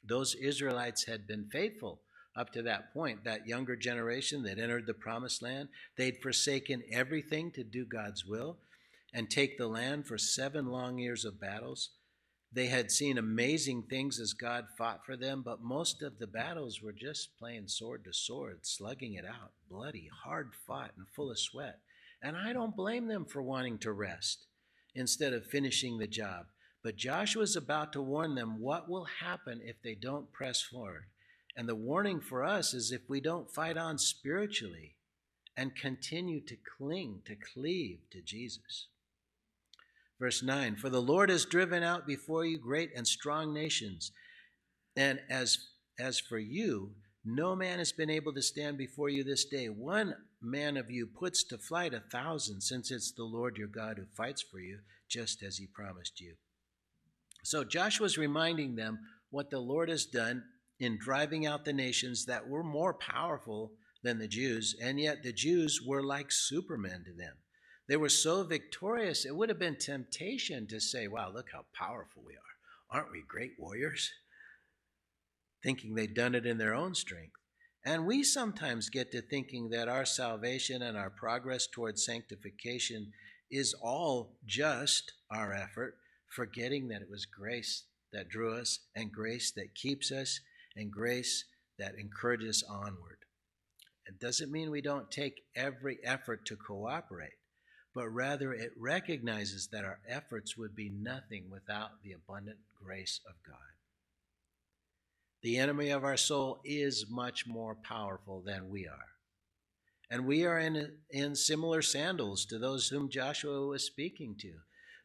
Those 0.03 0.35
Israelites 0.35 1.05
had 1.05 1.27
been 1.27 1.49
faithful 1.51 2.01
up 2.35 2.53
to 2.53 2.61
that 2.63 2.93
point, 2.93 3.23
that 3.25 3.47
younger 3.47 3.75
generation 3.75 4.43
that 4.43 4.59
entered 4.59 4.85
the 4.85 4.93
promised 4.93 5.41
land, 5.41 5.69
they'd 5.97 6.21
forsaken 6.21 6.83
everything 6.91 7.51
to 7.51 7.63
do 7.63 7.85
God's 7.85 8.25
will 8.25 8.57
and 9.13 9.29
take 9.29 9.57
the 9.57 9.67
land 9.67 10.07
for 10.07 10.17
seven 10.17 10.67
long 10.67 10.99
years 10.99 11.25
of 11.25 11.41
battles. 11.41 11.89
They 12.51 12.67
had 12.67 12.89
seen 12.91 13.17
amazing 13.17 13.83
things 13.83 14.19
as 14.19 14.33
God 14.33 14.65
fought 14.75 15.05
for 15.05 15.15
them, 15.15 15.43
but 15.43 15.61
most 15.61 16.01
of 16.01 16.17
the 16.17 16.27
battles 16.27 16.81
were 16.81 16.91
just 16.91 17.37
playing 17.37 17.67
sword 17.67 18.03
to 18.05 18.13
sword, 18.13 18.65
slugging 18.65 19.13
it 19.13 19.25
out, 19.25 19.51
bloody, 19.69 20.09
hard 20.23 20.53
fought, 20.65 20.91
and 20.97 21.07
full 21.15 21.29
of 21.29 21.37
sweat. 21.37 21.79
And 22.23 22.35
I 22.35 22.53
don't 22.53 22.75
blame 22.75 23.07
them 23.07 23.25
for 23.25 23.43
wanting 23.43 23.77
to 23.79 23.91
rest 23.91 24.47
instead 24.95 25.33
of 25.33 25.45
finishing 25.45 25.99
the 25.99 26.07
job. 26.07 26.47
But 26.83 26.95
Joshua 26.95 27.43
is 27.43 27.55
about 27.55 27.93
to 27.93 28.01
warn 28.01 28.35
them 28.35 28.59
what 28.59 28.89
will 28.89 29.05
happen 29.05 29.61
if 29.63 29.75
they 29.83 29.95
don't 29.95 30.31
press 30.31 30.61
forward. 30.61 31.05
And 31.55 31.69
the 31.69 31.75
warning 31.75 32.19
for 32.19 32.43
us 32.43 32.73
is 32.73 32.91
if 32.91 33.01
we 33.07 33.21
don't 33.21 33.51
fight 33.51 33.77
on 33.77 33.97
spiritually 33.97 34.95
and 35.55 35.75
continue 35.75 36.39
to 36.45 36.55
cling, 36.77 37.21
to 37.25 37.35
cleave 37.35 37.99
to 38.11 38.21
Jesus. 38.21 38.87
Verse 40.19 40.43
9 40.43 40.75
For 40.75 40.89
the 40.89 41.01
Lord 41.01 41.29
has 41.29 41.45
driven 41.45 41.83
out 41.83 42.05
before 42.05 42.45
you 42.45 42.57
great 42.57 42.91
and 42.95 43.07
strong 43.07 43.53
nations, 43.53 44.11
and 44.95 45.19
as, 45.29 45.57
as 45.99 46.19
for 46.19 46.37
you, 46.37 46.91
no 47.25 47.55
man 47.55 47.79
has 47.79 47.91
been 47.91 48.09
able 48.09 48.33
to 48.33 48.41
stand 48.41 48.77
before 48.77 49.09
you 49.09 49.23
this 49.23 49.45
day. 49.45 49.67
One 49.67 50.15
man 50.41 50.77
of 50.77 50.89
you 50.89 51.05
puts 51.05 51.43
to 51.45 51.57
flight 51.57 51.93
a 51.93 51.99
thousand, 52.11 52.61
since 52.61 52.91
it's 52.91 53.11
the 53.11 53.23
Lord 53.23 53.57
your 53.57 53.67
God 53.67 53.97
who 53.97 54.05
fights 54.15 54.41
for 54.41 54.59
you, 54.59 54.79
just 55.09 55.43
as 55.43 55.57
he 55.57 55.67
promised 55.67 56.19
you. 56.19 56.35
So 57.43 57.63
Joshua's 57.63 58.17
reminding 58.17 58.75
them 58.75 58.99
what 59.31 59.49
the 59.49 59.59
Lord 59.59 59.89
has 59.89 60.05
done 60.05 60.43
in 60.79 60.97
driving 60.97 61.45
out 61.45 61.65
the 61.65 61.73
nations 61.73 62.25
that 62.25 62.47
were 62.47 62.63
more 62.63 62.93
powerful 62.93 63.71
than 64.03 64.17
the 64.17 64.27
Jews, 64.27 64.75
and 64.81 64.99
yet 64.99 65.23
the 65.23 65.33
Jews 65.33 65.81
were 65.85 66.03
like 66.03 66.31
supermen 66.31 67.03
to 67.05 67.13
them. 67.13 67.35
They 67.89 67.97
were 67.97 68.09
so 68.09 68.43
victorious, 68.43 69.25
it 69.25 69.35
would 69.35 69.49
have 69.49 69.57
been 69.57 69.75
temptation 69.75 70.67
to 70.67 70.79
say, 70.79 71.07
Wow, 71.07 71.31
look 71.33 71.47
how 71.51 71.65
powerful 71.73 72.21
we 72.23 72.33
are. 72.33 72.97
Aren't 72.97 73.11
we 73.11 73.23
great 73.27 73.53
warriors? 73.57 74.11
Thinking 75.63 75.95
they'd 75.95 76.13
done 76.13 76.35
it 76.35 76.45
in 76.45 76.59
their 76.59 76.75
own 76.75 76.93
strength. 76.93 77.33
And 77.83 78.05
we 78.05 78.23
sometimes 78.23 78.89
get 78.89 79.11
to 79.11 79.21
thinking 79.21 79.69
that 79.69 79.89
our 79.89 80.05
salvation 80.05 80.83
and 80.83 80.95
our 80.95 81.09
progress 81.09 81.65
towards 81.65 82.05
sanctification 82.05 83.11
is 83.49 83.73
all 83.81 84.37
just 84.45 85.11
our 85.31 85.51
effort, 85.51 85.95
forgetting 86.27 86.89
that 86.89 87.01
it 87.01 87.09
was 87.09 87.25
grace 87.25 87.85
that 88.13 88.29
drew 88.29 88.55
us, 88.55 88.79
and 88.95 89.11
grace 89.11 89.51
that 89.55 89.73
keeps 89.73 90.11
us, 90.11 90.39
and 90.75 90.91
grace 90.91 91.45
that 91.79 91.95
encourages 91.99 92.63
onward. 92.69 93.17
It 94.05 94.19
doesn't 94.19 94.51
mean 94.51 94.69
we 94.69 94.81
don't 94.81 95.09
take 95.09 95.41
every 95.55 95.97
effort 96.03 96.45
to 96.47 96.55
cooperate, 96.55 97.38
but 97.99 98.07
rather 98.11 98.53
it 98.53 98.71
recognizes 98.77 99.67
that 99.67 99.83
our 99.83 99.99
efforts 100.07 100.55
would 100.55 100.73
be 100.73 100.89
nothing 100.89 101.43
without 101.51 102.01
the 102.01 102.13
abundant 102.13 102.59
grace 102.81 103.19
of 103.27 103.33
God. 103.45 103.57
The 105.43 105.57
enemy 105.57 105.89
of 105.89 106.05
our 106.05 106.15
soul 106.15 106.61
is 106.63 107.07
much 107.09 107.45
more 107.45 107.75
powerful 107.75 108.41
than 108.41 108.69
we 108.69 108.87
are. 108.87 109.09
And 110.09 110.25
we 110.25 110.45
are 110.45 110.57
in, 110.57 110.93
in 111.09 111.35
similar 111.35 111.81
sandals 111.81 112.45
to 112.45 112.57
those 112.57 112.87
whom 112.87 113.09
Joshua 113.09 113.67
was 113.67 113.83
speaking 113.83 114.35
to. 114.39 114.53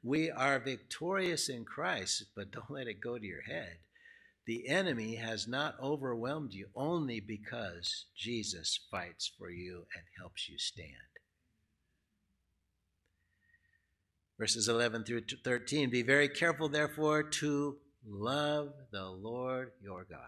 We 0.04 0.30
are 0.30 0.60
victorious 0.60 1.48
in 1.48 1.64
Christ, 1.64 2.26
but 2.36 2.52
don't 2.52 2.70
let 2.70 2.86
it 2.86 3.00
go 3.00 3.18
to 3.18 3.26
your 3.26 3.42
head. 3.42 3.78
The 4.46 4.68
enemy 4.68 5.16
has 5.16 5.48
not 5.48 5.74
overwhelmed 5.82 6.52
you 6.52 6.68
only 6.76 7.18
because 7.18 8.04
Jesus 8.16 8.78
fights 8.88 9.32
for 9.36 9.50
you 9.50 9.78
and 9.96 10.04
helps 10.16 10.48
you 10.48 10.58
stand. 10.58 11.13
Verses 14.38 14.68
11 14.68 15.04
through 15.04 15.22
13 15.44 15.90
Be 15.90 16.02
very 16.02 16.28
careful, 16.28 16.68
therefore, 16.68 17.22
to 17.22 17.76
love 18.06 18.72
the 18.90 19.06
Lord 19.06 19.72
your 19.82 20.04
God. 20.04 20.18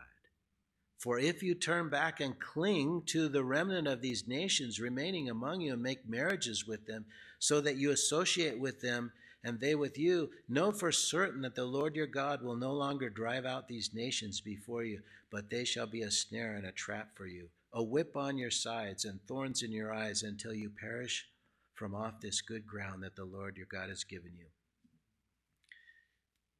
For 0.99 1.19
if 1.19 1.42
you 1.42 1.55
turn 1.55 1.90
back 1.90 2.21
and 2.21 2.38
cling 2.38 3.03
to 3.07 3.29
the 3.29 3.45
remnant 3.45 3.87
of 3.87 4.01
these 4.01 4.27
nations 4.27 4.81
remaining 4.81 5.29
among 5.29 5.61
you 5.61 5.75
and 5.75 5.83
make 5.83 6.09
marriages 6.09 6.66
with 6.66 6.87
them, 6.87 7.05
so 7.38 7.61
that 7.61 7.77
you 7.77 7.90
associate 7.90 8.59
with 8.59 8.81
them 8.81 9.12
and 9.45 9.61
they 9.61 9.75
with 9.75 9.99
you, 9.99 10.31
know 10.49 10.73
for 10.73 10.90
certain 10.90 11.42
that 11.42 11.55
the 11.55 11.64
Lord 11.64 11.95
your 11.95 12.07
God 12.07 12.42
will 12.42 12.57
no 12.57 12.73
longer 12.73 13.11
drive 13.11 13.45
out 13.45 13.69
these 13.69 13.92
nations 13.92 14.40
before 14.40 14.85
you, 14.85 15.03
but 15.31 15.51
they 15.51 15.64
shall 15.64 15.87
be 15.87 16.03
a 16.03 16.11
snare 16.11 16.55
and 16.55 16.66
a 16.66 16.73
trap 16.73 17.11
for 17.14 17.27
you, 17.27 17.49
a 17.73 17.83
whip 17.83 18.16
on 18.16 18.38
your 18.38 18.51
sides 18.51 19.05
and 19.05 19.21
thorns 19.27 19.62
in 19.62 19.71
your 19.71 19.92
eyes 19.92 20.23
until 20.23 20.55
you 20.55 20.71
perish 20.71 21.29
from 21.77 21.95
off 21.95 22.21
this 22.21 22.41
good 22.41 22.67
ground 22.67 23.03
that 23.03 23.17
the 23.17 23.25
Lord 23.25 23.57
your 23.57 23.67
God 23.71 23.89
has 23.89 24.05
given 24.05 24.33
you. 24.37 24.47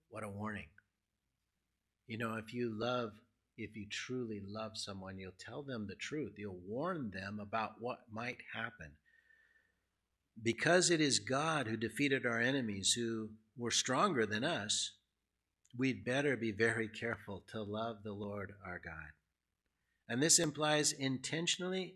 What 0.09 0.24
a 0.24 0.29
warning. 0.29 0.68
You 2.07 2.18
know, 2.18 2.35
if 2.37 2.55
you 2.55 2.70
love, 2.72 3.11
if 3.59 3.76
you 3.76 3.87
truly 3.90 4.40
love 4.46 4.72
someone, 4.74 5.18
you'll 5.18 5.33
tell 5.38 5.62
them 5.62 5.87
the 5.87 5.96
truth. 5.96 6.35
You'll 6.37 6.61
warn 6.66 7.11
them 7.11 7.40
about 7.40 7.72
what 7.81 8.00
might 8.12 8.38
happen 8.55 8.92
because 10.42 10.90
it 10.90 11.00
is 11.00 11.18
God 11.18 11.66
who 11.66 11.76
defeated 11.76 12.26
our 12.26 12.40
enemies 12.40 12.92
who 12.92 13.31
were 13.57 13.70
stronger 13.70 14.26
than 14.26 14.44
us, 14.44 14.92
we'd 15.76 16.05
better 16.05 16.37
be 16.37 16.52
very 16.52 16.88
careful 16.88 17.42
to 17.52 17.62
love 17.62 17.98
the 18.02 18.12
Lord 18.12 18.52
our 18.64 18.81
God. 18.83 19.12
And 20.09 20.22
this 20.22 20.38
implies 20.38 20.92
intentionally 20.92 21.94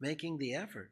making 0.00 0.38
the 0.38 0.54
effort. 0.54 0.90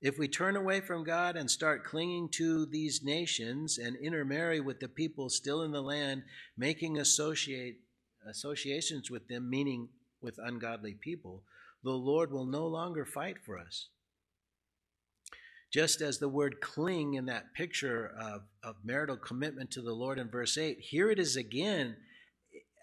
If 0.00 0.16
we 0.16 0.28
turn 0.28 0.56
away 0.56 0.80
from 0.80 1.02
God 1.02 1.36
and 1.36 1.50
start 1.50 1.84
clinging 1.84 2.28
to 2.34 2.66
these 2.66 3.02
nations 3.02 3.78
and 3.78 3.96
intermarry 3.96 4.60
with 4.60 4.78
the 4.78 4.88
people 4.88 5.28
still 5.28 5.62
in 5.62 5.72
the 5.72 5.82
land, 5.82 6.22
making 6.56 6.98
associate 6.98 7.80
associations 8.28 9.10
with 9.10 9.26
them, 9.26 9.50
meaning 9.50 9.88
with 10.20 10.38
ungodly 10.38 10.94
people, 10.94 11.42
the 11.82 11.90
Lord 11.90 12.30
will 12.30 12.46
no 12.46 12.66
longer 12.66 13.04
fight 13.04 13.38
for 13.44 13.58
us. 13.58 13.88
Just 15.72 16.00
as 16.00 16.18
the 16.18 16.28
word 16.28 16.60
cling 16.60 17.14
in 17.14 17.26
that 17.26 17.52
picture 17.54 18.12
of, 18.18 18.42
of 18.62 18.76
marital 18.84 19.16
commitment 19.16 19.70
to 19.72 19.82
the 19.82 19.92
Lord 19.92 20.18
in 20.18 20.30
verse 20.30 20.56
8, 20.56 20.78
here 20.78 21.10
it 21.10 21.18
is 21.18 21.36
again 21.36 21.96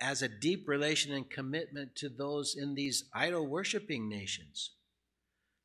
as 0.02 0.22
a 0.22 0.28
deep 0.28 0.68
relation 0.68 1.14
and 1.14 1.30
commitment 1.30 1.96
to 1.96 2.10
those 2.10 2.56
in 2.56 2.76
these 2.76 3.06
idol 3.14 3.48
worshiping 3.48 4.10
nations. 4.10 4.72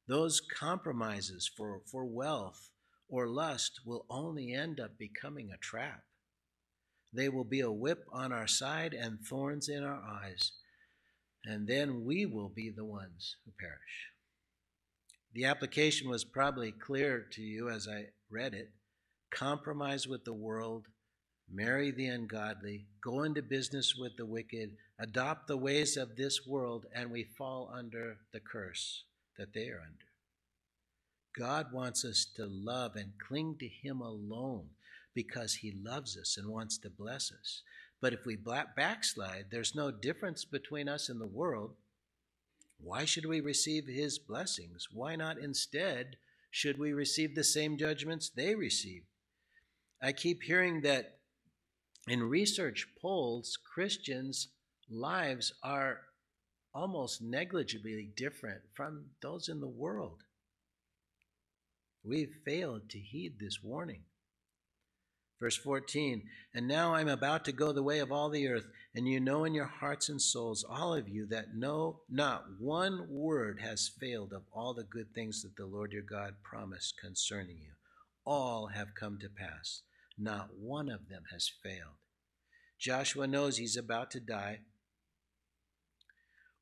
Those 0.07 0.41
compromises 0.41 1.51
for, 1.57 1.83
for 1.87 2.05
wealth 2.05 2.71
or 3.09 3.29
lust 3.29 3.81
will 3.85 4.07
only 4.09 4.53
end 4.53 4.81
up 4.81 4.97
becoming 4.99 5.51
a 5.51 5.59
trap. 5.59 6.05
They 7.13 7.29
will 7.29 7.45
be 7.45 7.61
a 7.61 7.71
whip 7.71 8.05
on 8.13 8.33
our 8.33 8.47
side 8.47 8.95
and 8.95 9.21
thorns 9.21 9.69
in 9.69 9.83
our 9.83 10.01
eyes, 10.01 10.53
and 11.45 11.67
then 11.67 12.05
we 12.05 12.25
will 12.25 12.49
be 12.49 12.71
the 12.71 12.85
ones 12.85 13.37
who 13.45 13.53
perish. 13.59 14.11
The 15.33 15.45
application 15.45 16.09
was 16.09 16.25
probably 16.25 16.73
clear 16.73 17.27
to 17.33 17.43
you 17.43 17.69
as 17.69 17.89
I 17.89 18.07
read 18.31 18.55
it. 18.55 18.71
Compromise 19.31 20.09
with 20.09 20.25
the 20.25 20.33
world, 20.33 20.87
marry 21.49 21.91
the 21.91 22.07
ungodly, 22.07 22.87
go 23.03 23.23
into 23.23 23.43
business 23.43 23.95
with 23.97 24.17
the 24.17 24.27
wicked, 24.27 24.77
adopt 24.99 25.47
the 25.47 25.57
ways 25.57 25.97
of 25.97 26.17
this 26.17 26.47
world, 26.47 26.87
and 26.95 27.11
we 27.11 27.25
fall 27.25 27.71
under 27.73 28.19
the 28.33 28.41
curse 28.41 29.05
that 29.41 29.55
they 29.55 29.71
are 29.71 29.81
under. 29.81 30.05
God 31.35 31.73
wants 31.73 32.05
us 32.05 32.27
to 32.37 32.45
love 32.45 32.95
and 32.95 33.13
cling 33.27 33.57
to 33.59 33.67
Him 33.67 34.03
alone 34.03 34.67
because 35.15 35.55
He 35.55 35.73
loves 35.83 36.19
us 36.19 36.37
and 36.37 36.47
wants 36.47 36.77
to 36.79 36.91
bless 36.91 37.33
us. 37.33 37.63
But 38.03 38.13
if 38.13 38.27
we 38.27 38.37
backslide, 38.37 39.47
there's 39.51 39.75
no 39.75 39.91
difference 39.91 40.45
between 40.45 40.91
us 40.91 41.09
and 41.09 41.19
the 41.19 41.27
world. 41.27 41.71
Why 42.79 43.07
should 43.07 43.25
we 43.25 43.41
receive 43.41 43.87
His 43.87 44.19
blessings? 44.19 44.89
Why 44.93 45.17
not 45.17 45.39
instead 45.39 46.17
should 46.51 46.79
we 46.79 46.93
receive 46.93 47.35
the 47.35 47.45
same 47.45 47.79
judgments 47.79 48.29
they 48.29 48.55
receive? 48.55 49.05
I 50.03 50.13
keep 50.13 50.43
hearing 50.43 50.83
that 50.83 51.17
in 52.09 52.23
research 52.23 52.89
polls, 53.01 53.57
Christians' 53.73 54.49
lives 54.91 55.55
are 55.63 56.01
almost 56.75 57.23
negligibly 57.23 58.11
different 58.17 58.63
from 58.75 59.07
those 59.23 59.49
in 59.49 59.61
the 59.61 59.69
world. 59.69 60.23
We've 62.05 62.35
failed 62.45 62.89
to 62.91 62.99
heed 62.99 63.39
this 63.39 63.59
warning. 63.63 64.05
Verse 65.41 65.57
14, 65.57 66.23
and 66.55 66.69
now 66.69 66.95
I'm 66.95 67.09
about 67.09 67.47
to 67.47 67.53
go 67.53 67.73
the 67.73 67.83
way 67.83 68.01
of 68.01 68.13
all 68.13 68.29
the 68.29 68.47
earth, 68.47 68.67
and 68.95 69.09
you 69.09 69.21
know 69.21 69.45
in 69.45 69.55
your 69.55 69.71
hearts 69.81 70.11
and 70.11 70.21
souls, 70.21 70.67
all 70.69 70.93
of 70.95 71.09
you, 71.09 71.27
that 71.29 71.55
no, 71.55 72.01
not 72.11 72.45
one 72.59 73.07
word 73.09 73.61
has 73.63 73.91
failed 73.99 74.35
of 74.35 74.43
all 74.53 74.75
the 74.75 74.85
good 74.85 75.15
things 75.15 75.41
that 75.43 75.57
the 75.57 75.65
Lord 75.65 75.93
your 75.93 76.03
God 76.03 76.35
promised 76.43 77.01
concerning 77.01 77.57
you. 77.57 77.73
All 78.27 78.67
have 78.67 78.95
come 78.95 79.19
to 79.21 79.31
pass. 79.31 79.81
Not 80.19 80.51
one 80.59 80.91
of 80.91 81.09
them 81.09 81.23
has 81.33 81.51
failed. 81.63 81.97
Joshua 82.79 83.27
knows 83.27 83.57
he's 83.57 83.79
about 83.79 84.11
to 84.11 84.21
die. 84.21 84.61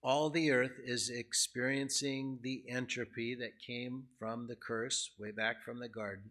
All 0.02 0.30
the 0.30 0.52
earth 0.52 0.78
is 0.84 1.10
experiencing 1.10 2.38
the 2.42 2.62
entropy 2.68 3.34
that 3.34 3.60
came 3.66 4.04
from 4.18 4.46
the 4.46 4.56
curse 4.56 5.10
way 5.18 5.32
back 5.32 5.64
from 5.64 5.80
the 5.80 5.88
garden. 5.88 6.30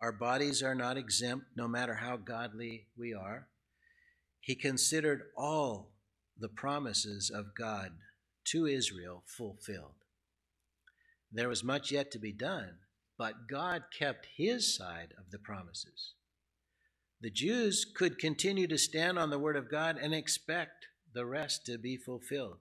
Our 0.00 0.12
bodies 0.12 0.62
are 0.62 0.74
not 0.74 0.96
exempt, 0.96 1.46
no 1.56 1.66
matter 1.66 1.94
how 1.94 2.16
godly 2.16 2.86
we 2.96 3.12
are. 3.12 3.48
He 4.40 4.54
considered 4.54 5.22
all 5.36 5.92
the 6.38 6.48
promises 6.48 7.30
of 7.30 7.54
God 7.56 7.90
to 8.46 8.66
Israel 8.66 9.22
fulfilled. 9.26 9.94
There 11.30 11.48
was 11.48 11.64
much 11.64 11.90
yet 11.90 12.10
to 12.12 12.18
be 12.18 12.32
done, 12.32 12.78
but 13.18 13.48
God 13.48 13.84
kept 13.96 14.26
his 14.36 14.76
side 14.76 15.14
of 15.18 15.30
the 15.30 15.38
promises. 15.38 16.14
The 17.20 17.30
Jews 17.30 17.84
could 17.84 18.18
continue 18.18 18.66
to 18.66 18.78
stand 18.78 19.18
on 19.18 19.30
the 19.30 19.38
word 19.38 19.56
of 19.56 19.70
God 19.70 19.96
and 19.96 20.12
expect 20.12 20.86
the 21.14 21.24
rest 21.24 21.64
to 21.66 21.78
be 21.78 21.96
fulfilled. 21.96 22.58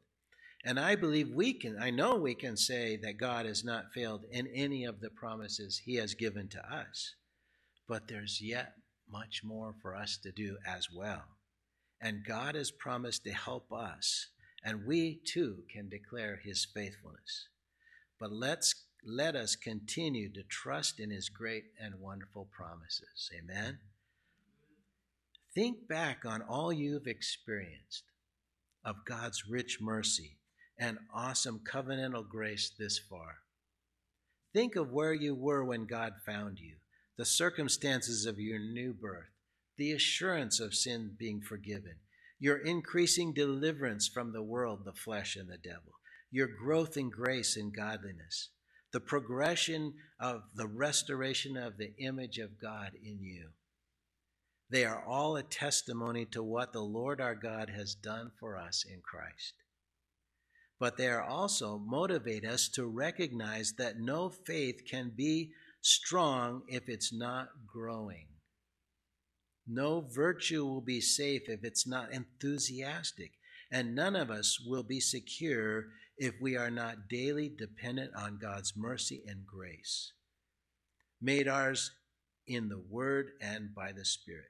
And 0.64 0.80
I 0.80 0.96
believe 0.96 1.30
we 1.30 1.54
can, 1.54 1.78
I 1.82 1.90
know 1.90 2.16
we 2.16 2.36
can 2.36 2.56
say 2.56 2.96
that 2.98 3.18
God 3.18 3.46
has 3.46 3.64
not 3.64 3.94
failed 3.94 4.26
in 4.32 4.48
any 4.48 4.86
of 4.86 5.00
the 5.00 5.10
promises 5.10 5.82
he 5.84 5.96
has 5.96 6.14
given 6.14 6.48
to 6.50 6.74
us 6.74 7.16
but 7.92 8.08
there's 8.08 8.40
yet 8.42 8.76
much 9.12 9.44
more 9.44 9.76
for 9.82 9.98
us 9.98 10.18
to 10.24 10.32
do 10.32 10.58
as 10.66 10.88
well. 10.90 11.24
And 12.00 12.24
God 12.26 12.56
has 12.56 12.72
promised 12.72 13.26
to 13.26 13.34
help 13.34 13.74
us, 13.74 14.28
and 14.64 14.86
we 14.88 15.20
too 15.26 15.64
can 15.70 15.90
declare 15.90 16.40
his 16.42 16.66
faithfulness. 16.74 17.50
But 18.18 18.32
let's 18.32 18.86
let 19.06 19.36
us 19.36 19.58
continue 19.58 20.32
to 20.32 20.44
trust 20.44 21.02
in 21.02 21.10
his 21.10 21.28
great 21.28 21.66
and 21.78 21.96
wonderful 22.00 22.48
promises. 22.50 23.30
Amen. 23.38 23.80
Think 25.54 25.90
back 25.90 26.24
on 26.26 26.42
all 26.42 26.72
you've 26.72 27.08
experienced 27.08 28.04
of 28.86 29.04
God's 29.04 29.50
rich 29.50 29.80
mercy 29.82 30.38
and 30.82 30.98
awesome 31.14 31.60
covenantal 31.60 32.28
grace 32.28 32.72
this 32.80 32.98
far. 32.98 33.36
Think 34.52 34.76
of 34.76 34.92
where 34.92 35.14
you 35.14 35.36
were 35.36 35.64
when 35.64 35.86
God 35.86 36.14
found 36.26 36.60
you 36.60 36.78
the 37.18 37.26
circumstances 37.26 38.26
of 38.26 38.40
your 38.40 38.58
new 38.58 38.92
birth, 38.92 39.30
the 39.78 39.92
assurance 39.92 40.60
of 40.60 40.74
sin 40.74 41.12
being 41.20 41.40
forgiven, 41.40 41.98
your 42.40 42.58
increasing 42.58 43.32
deliverance 43.32 44.08
from 44.08 44.34
the 44.34 44.42
world, 44.42 44.80
the 44.84 44.94
flesh, 44.94 45.36
and 45.36 45.48
the 45.48 45.58
devil, 45.58 45.94
your 46.32 46.48
growth 46.48 46.98
in 46.98 47.12
grace 47.12 47.56
and 47.56 47.76
godliness, 47.76 48.50
the 48.92 49.00
progression 49.00 49.94
of 50.20 50.42
the 50.56 50.66
restoration 50.66 51.58
of 51.58 51.78
the 51.78 51.94
image 52.00 52.40
of 52.40 52.60
God 52.60 52.94
in 53.06 53.20
you. 53.22 53.50
They 54.72 54.84
are 54.86 55.06
all 55.06 55.36
a 55.36 55.44
testimony 55.44 56.26
to 56.32 56.42
what 56.42 56.74
the 56.74 56.82
Lord 56.82 57.22
our 57.22 57.36
God 57.36 57.70
has 57.70 57.94
done 57.94 58.32
for 58.40 58.58
us 58.58 58.84
in 58.92 59.02
Christ. 59.02 59.54
But 60.82 60.98
they 60.98 61.10
are 61.10 61.22
also 61.22 61.78
motivate 61.78 62.44
us 62.44 62.68
to 62.70 62.88
recognize 62.88 63.74
that 63.74 64.00
no 64.00 64.30
faith 64.30 64.82
can 64.90 65.12
be 65.16 65.52
strong 65.80 66.64
if 66.68 66.90
it's 66.90 67.14
not 67.14 67.50
growing. 67.68 68.26
No 69.68 70.02
virtue 70.02 70.66
will 70.66 70.82
be 70.82 71.00
safe 71.00 71.44
if 71.48 71.64
it's 71.64 71.86
not 71.86 72.12
enthusiastic, 72.12 73.34
and 73.72 73.94
none 73.94 74.16
of 74.16 74.32
us 74.32 74.60
will 74.60 74.82
be 74.82 75.00
secure 75.00 75.86
if 76.18 76.34
we 76.42 76.58
are 76.58 76.72
not 76.72 77.08
daily 77.08 77.48
dependent 77.48 78.16
on 78.16 78.40
God's 78.42 78.74
mercy 78.76 79.22
and 79.28 79.46
grace, 79.46 80.14
made 81.22 81.48
ours 81.48 81.92
in 82.48 82.70
the 82.70 82.82
Word 82.90 83.34
and 83.40 83.76
by 83.76 83.92
the 83.92 84.04
Spirit. 84.04 84.50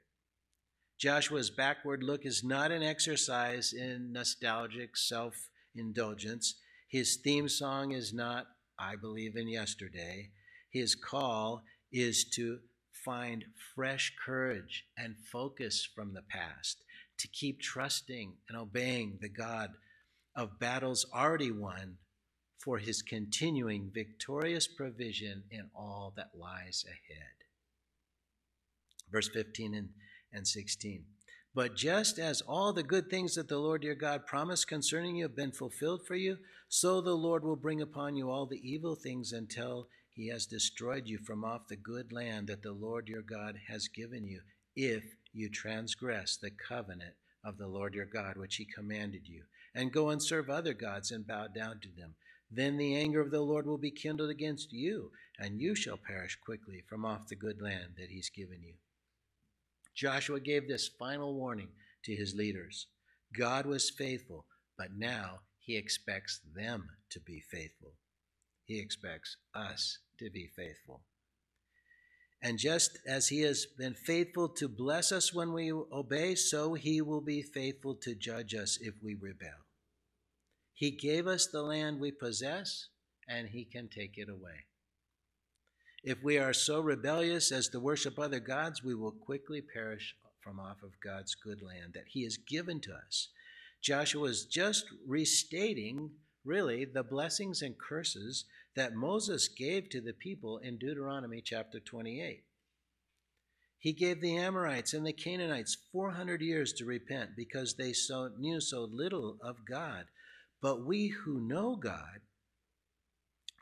Joshua's 0.98 1.50
backward 1.50 2.02
look 2.02 2.24
is 2.24 2.42
not 2.42 2.72
an 2.72 2.82
exercise 2.82 3.74
in 3.74 4.12
nostalgic 4.14 4.96
self 4.96 5.50
indulgence. 5.74 6.54
His 6.88 7.16
theme 7.16 7.48
song 7.48 7.92
is 7.92 8.12
not, 8.12 8.46
I 8.78 8.96
believe 8.96 9.36
in 9.36 9.48
yesterday. 9.48 10.30
His 10.70 10.94
call 10.94 11.62
is 11.92 12.24
to 12.34 12.58
find 13.04 13.44
fresh 13.74 14.12
courage 14.24 14.84
and 14.96 15.16
focus 15.32 15.88
from 15.94 16.14
the 16.14 16.22
past, 16.22 16.82
to 17.18 17.28
keep 17.28 17.60
trusting 17.60 18.34
and 18.48 18.58
obeying 18.58 19.18
the 19.20 19.28
God 19.28 19.70
of 20.36 20.58
battles 20.58 21.06
already 21.14 21.50
won 21.50 21.96
for 22.58 22.78
his 22.78 23.02
continuing 23.02 23.90
victorious 23.92 24.66
provision 24.68 25.42
in 25.50 25.68
all 25.74 26.12
that 26.16 26.30
lies 26.34 26.84
ahead. 26.86 27.32
Verse 29.10 29.28
15 29.28 29.74
and, 29.74 29.88
and 30.32 30.46
16. 30.46 31.04
But 31.54 31.76
just 31.76 32.18
as 32.18 32.40
all 32.40 32.72
the 32.72 32.82
good 32.82 33.10
things 33.10 33.34
that 33.34 33.48
the 33.48 33.58
Lord 33.58 33.84
your 33.84 33.94
God 33.94 34.26
promised 34.26 34.68
concerning 34.68 35.16
you 35.16 35.24
have 35.24 35.36
been 35.36 35.52
fulfilled 35.52 36.06
for 36.06 36.14
you, 36.14 36.38
so 36.68 37.00
the 37.00 37.14
Lord 37.14 37.44
will 37.44 37.56
bring 37.56 37.82
upon 37.82 38.16
you 38.16 38.30
all 38.30 38.46
the 38.46 38.60
evil 38.66 38.94
things 38.94 39.32
until 39.32 39.88
he 40.14 40.28
has 40.28 40.46
destroyed 40.46 41.06
you 41.06 41.18
from 41.18 41.44
off 41.44 41.68
the 41.68 41.76
good 41.76 42.10
land 42.10 42.46
that 42.46 42.62
the 42.62 42.72
Lord 42.72 43.08
your 43.08 43.22
God 43.22 43.58
has 43.68 43.88
given 43.88 44.26
you, 44.26 44.40
if 44.74 45.04
you 45.34 45.50
transgress 45.50 46.36
the 46.36 46.50
covenant 46.50 47.14
of 47.44 47.58
the 47.58 47.66
Lord 47.66 47.94
your 47.94 48.06
God, 48.06 48.38
which 48.38 48.56
he 48.56 48.64
commanded 48.64 49.28
you, 49.28 49.42
and 49.74 49.92
go 49.92 50.08
and 50.08 50.22
serve 50.22 50.48
other 50.48 50.74
gods 50.74 51.10
and 51.10 51.26
bow 51.26 51.48
down 51.48 51.80
to 51.80 51.88
them. 51.88 52.14
Then 52.50 52.76
the 52.76 52.96
anger 52.96 53.20
of 53.20 53.30
the 53.30 53.40
Lord 53.40 53.66
will 53.66 53.78
be 53.78 53.90
kindled 53.90 54.30
against 54.30 54.72
you, 54.72 55.10
and 55.38 55.60
you 55.60 55.74
shall 55.74 55.96
perish 55.96 56.38
quickly 56.44 56.82
from 56.86 57.04
off 57.04 57.28
the 57.28 57.36
good 57.36 57.60
land 57.60 57.94
that 57.98 58.10
he's 58.10 58.30
given 58.30 58.62
you. 58.62 58.74
Joshua 59.94 60.40
gave 60.40 60.68
this 60.68 60.88
final 60.98 61.34
warning 61.34 61.68
to 62.04 62.14
his 62.14 62.34
leaders. 62.34 62.86
God 63.36 63.66
was 63.66 63.90
faithful, 63.90 64.46
but 64.76 64.88
now 64.96 65.40
he 65.58 65.76
expects 65.76 66.40
them 66.54 66.88
to 67.10 67.20
be 67.20 67.40
faithful. 67.40 67.94
He 68.64 68.80
expects 68.80 69.36
us 69.54 69.98
to 70.18 70.30
be 70.30 70.48
faithful. 70.56 71.02
And 72.42 72.58
just 72.58 72.98
as 73.06 73.28
He 73.28 73.42
has 73.42 73.66
been 73.66 73.94
faithful 73.94 74.48
to 74.48 74.68
bless 74.68 75.12
us 75.12 75.32
when 75.32 75.52
we 75.52 75.70
obey, 75.70 76.34
so 76.34 76.74
He 76.74 77.00
will 77.00 77.20
be 77.20 77.42
faithful 77.42 77.94
to 77.96 78.16
judge 78.16 78.54
us 78.54 78.78
if 78.80 78.94
we 79.02 79.14
rebel. 79.14 79.66
He 80.74 80.90
gave 80.90 81.28
us 81.28 81.46
the 81.46 81.62
land 81.62 82.00
we 82.00 82.10
possess, 82.10 82.88
and 83.28 83.48
He 83.48 83.64
can 83.64 83.88
take 83.88 84.18
it 84.18 84.28
away. 84.28 84.66
If 86.04 86.20
we 86.22 86.36
are 86.36 86.52
so 86.52 86.80
rebellious 86.80 87.52
as 87.52 87.68
to 87.68 87.78
worship 87.78 88.18
other 88.18 88.40
gods, 88.40 88.82
we 88.82 88.94
will 88.94 89.12
quickly 89.12 89.60
perish 89.62 90.16
from 90.42 90.58
off 90.58 90.82
of 90.82 91.00
God's 91.02 91.36
good 91.36 91.62
land 91.62 91.92
that 91.94 92.08
He 92.08 92.24
has 92.24 92.36
given 92.36 92.80
to 92.80 92.92
us. 92.92 93.28
Joshua 93.80 94.28
is 94.28 94.44
just 94.44 94.86
restating, 95.06 96.10
really, 96.44 96.84
the 96.84 97.04
blessings 97.04 97.62
and 97.62 97.78
curses 97.78 98.46
that 98.74 98.94
Moses 98.94 99.46
gave 99.46 99.90
to 99.90 100.00
the 100.00 100.12
people 100.12 100.58
in 100.58 100.76
Deuteronomy 100.76 101.40
chapter 101.40 101.78
28. 101.78 102.42
He 103.78 103.92
gave 103.92 104.20
the 104.20 104.36
Amorites 104.36 104.94
and 104.94 105.06
the 105.06 105.12
Canaanites 105.12 105.76
400 105.92 106.40
years 106.40 106.72
to 106.74 106.84
repent 106.84 107.30
because 107.36 107.74
they 107.74 107.92
so, 107.92 108.30
knew 108.38 108.60
so 108.60 108.88
little 108.90 109.36
of 109.40 109.64
God. 109.68 110.06
But 110.60 110.84
we 110.84 111.08
who 111.08 111.40
know 111.40 111.76
God, 111.76 112.20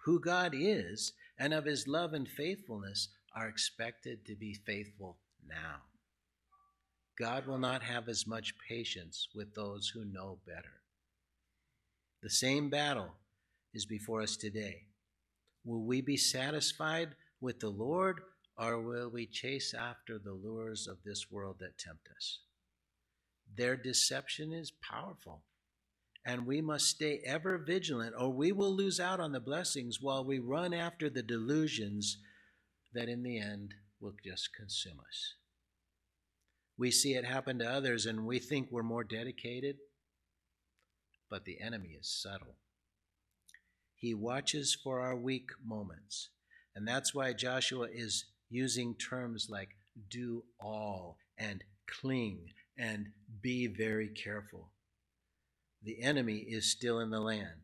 who 0.05 0.21
God 0.21 0.53
is, 0.55 1.13
and 1.41 1.53
of 1.53 1.65
his 1.65 1.89
love 1.89 2.13
and 2.13 2.29
faithfulness, 2.29 3.09
are 3.35 3.49
expected 3.49 4.27
to 4.27 4.37
be 4.37 4.53
faithful 4.53 5.17
now. 5.49 5.77
God 7.19 7.47
will 7.47 7.59
not 7.59 7.83
have 7.83 8.09
as 8.09 8.27
much 8.27 8.55
patience 8.69 9.29
with 9.35 9.55
those 9.55 9.89
who 9.89 10.05
know 10.05 10.39
better. 10.47 10.83
The 12.23 12.31
same 12.31 12.69
battle 12.69 13.15
is 13.73 13.87
before 13.87 14.21
us 14.21 14.37
today. 14.37 14.83
Will 15.65 15.83
we 15.83 16.01
be 16.01 16.17
satisfied 16.17 17.11
with 17.41 17.61
the 17.61 17.71
Lord 17.71 18.21
or 18.59 18.81
will 18.81 19.09
we 19.09 19.27
chase 19.27 19.73
after 19.73 20.19
the 20.19 20.33
lures 20.33 20.87
of 20.87 20.99
this 21.05 21.31
world 21.31 21.57
that 21.61 21.79
tempt 21.79 22.09
us? 22.15 22.41
Their 23.57 23.77
deception 23.77 24.53
is 24.53 24.71
powerful, 24.71 25.43
and 26.25 26.47
we 26.47 26.61
must 26.61 26.87
stay 26.87 27.21
ever 27.25 27.59
vigilant, 27.59 28.15
or 28.19 28.31
we 28.31 28.53
will 28.53 28.75
lose 28.75 29.01
out 29.01 29.21
on 29.21 29.33
the 29.33 29.41
blessings 29.41 30.01
while 30.01 30.25
we 30.25 30.39
run 30.39 30.75
after 30.75 31.09
the 31.09 31.23
delusions 31.23 32.19
that 32.93 33.09
in 33.09 33.23
the 33.23 33.39
end 33.39 33.75
will 34.01 34.15
just 34.25 34.55
consume 34.55 35.01
us. 35.01 35.35
We 36.77 36.91
see 36.91 37.15
it 37.15 37.25
happen 37.25 37.59
to 37.59 37.71
others, 37.71 38.07
and 38.07 38.27
we 38.27 38.39
think 38.39 38.69
we're 38.71 38.83
more 38.83 39.05
dedicated, 39.05 39.77
but 41.31 41.45
the 41.45 41.61
enemy 41.61 41.97
is 41.99 42.09
subtle. 42.09 42.57
He 43.95 44.15
watches 44.15 44.75
for 44.75 45.01
our 45.01 45.15
weak 45.15 45.51
moments. 45.65 46.31
And 46.75 46.89
that's 46.89 47.15
why 47.15 47.35
Joshua 47.35 47.89
is 47.93 48.25
using 48.49 48.95
terms 48.95 49.49
like 49.51 49.69
do 50.09 50.45
all 50.59 51.19
and 51.37 51.63
cling 51.87 52.47
and 52.79 53.09
be 53.43 53.67
very 53.67 54.09
careful. 54.09 54.71
The 55.83 56.03
enemy 56.03 56.45
is 56.49 56.71
still 56.71 57.01
in 57.01 57.11
the 57.11 57.21
land. 57.21 57.63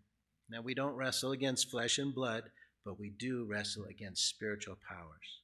Now, 0.49 0.63
we 0.63 0.75
don't 0.75 0.95
wrestle 0.95 1.33
against 1.33 1.71
flesh 1.71 1.99
and 1.99 2.15
blood, 2.15 2.45
but 2.85 2.99
we 2.99 3.11
do 3.11 3.45
wrestle 3.45 3.85
against 3.85 4.29
spiritual 4.29 4.79
powers. 4.89 5.41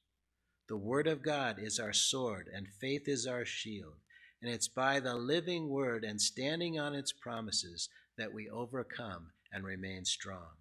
The 0.69 0.77
Word 0.77 1.07
of 1.07 1.21
God 1.21 1.57
is 1.59 1.77
our 1.79 1.93
sword, 1.93 2.49
and 2.53 2.67
faith 2.79 3.07
is 3.07 3.27
our 3.27 3.45
shield. 3.45 3.95
And 4.41 4.51
it's 4.51 4.67
by 4.67 4.99
the 4.99 5.15
living 5.15 5.69
Word 5.69 6.03
and 6.03 6.21
standing 6.21 6.79
on 6.79 6.95
its 6.95 7.11
promises 7.11 7.89
that 8.17 8.33
we 8.33 8.49
overcome 8.49 9.31
and 9.51 9.63
remain 9.63 10.05
strong. 10.05 10.57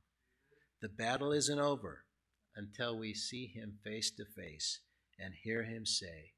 The 0.80 0.88
battle 0.88 1.32
isn't 1.32 1.58
over 1.58 2.04
until 2.56 2.98
we 2.98 3.14
see 3.14 3.46
him 3.46 3.78
face 3.84 4.10
to 4.12 4.24
face 4.24 4.80
and 5.18 5.34
hear 5.34 5.62
him 5.62 5.86
say, 5.86 6.32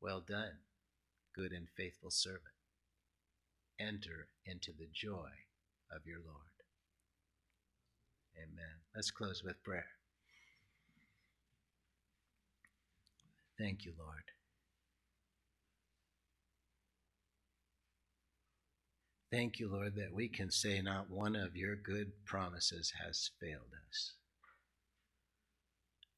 Well 0.00 0.20
done, 0.26 0.58
good 1.34 1.52
and 1.52 1.68
faithful 1.76 2.10
servant. 2.10 2.53
Enter 3.78 4.28
into 4.46 4.72
the 4.78 4.88
joy 4.92 5.30
of 5.94 6.06
your 6.06 6.20
Lord. 6.24 6.54
Amen. 8.36 8.80
Let's 8.94 9.10
close 9.10 9.42
with 9.44 9.62
prayer. 9.62 9.86
Thank 13.58 13.84
you, 13.84 13.92
Lord. 13.98 14.24
Thank 19.30 19.58
you, 19.58 19.68
Lord, 19.68 19.96
that 19.96 20.14
we 20.14 20.28
can 20.28 20.50
say 20.50 20.80
not 20.80 21.10
one 21.10 21.34
of 21.34 21.56
your 21.56 21.74
good 21.74 22.12
promises 22.24 22.92
has 23.04 23.30
failed 23.40 23.72
us. 23.88 24.14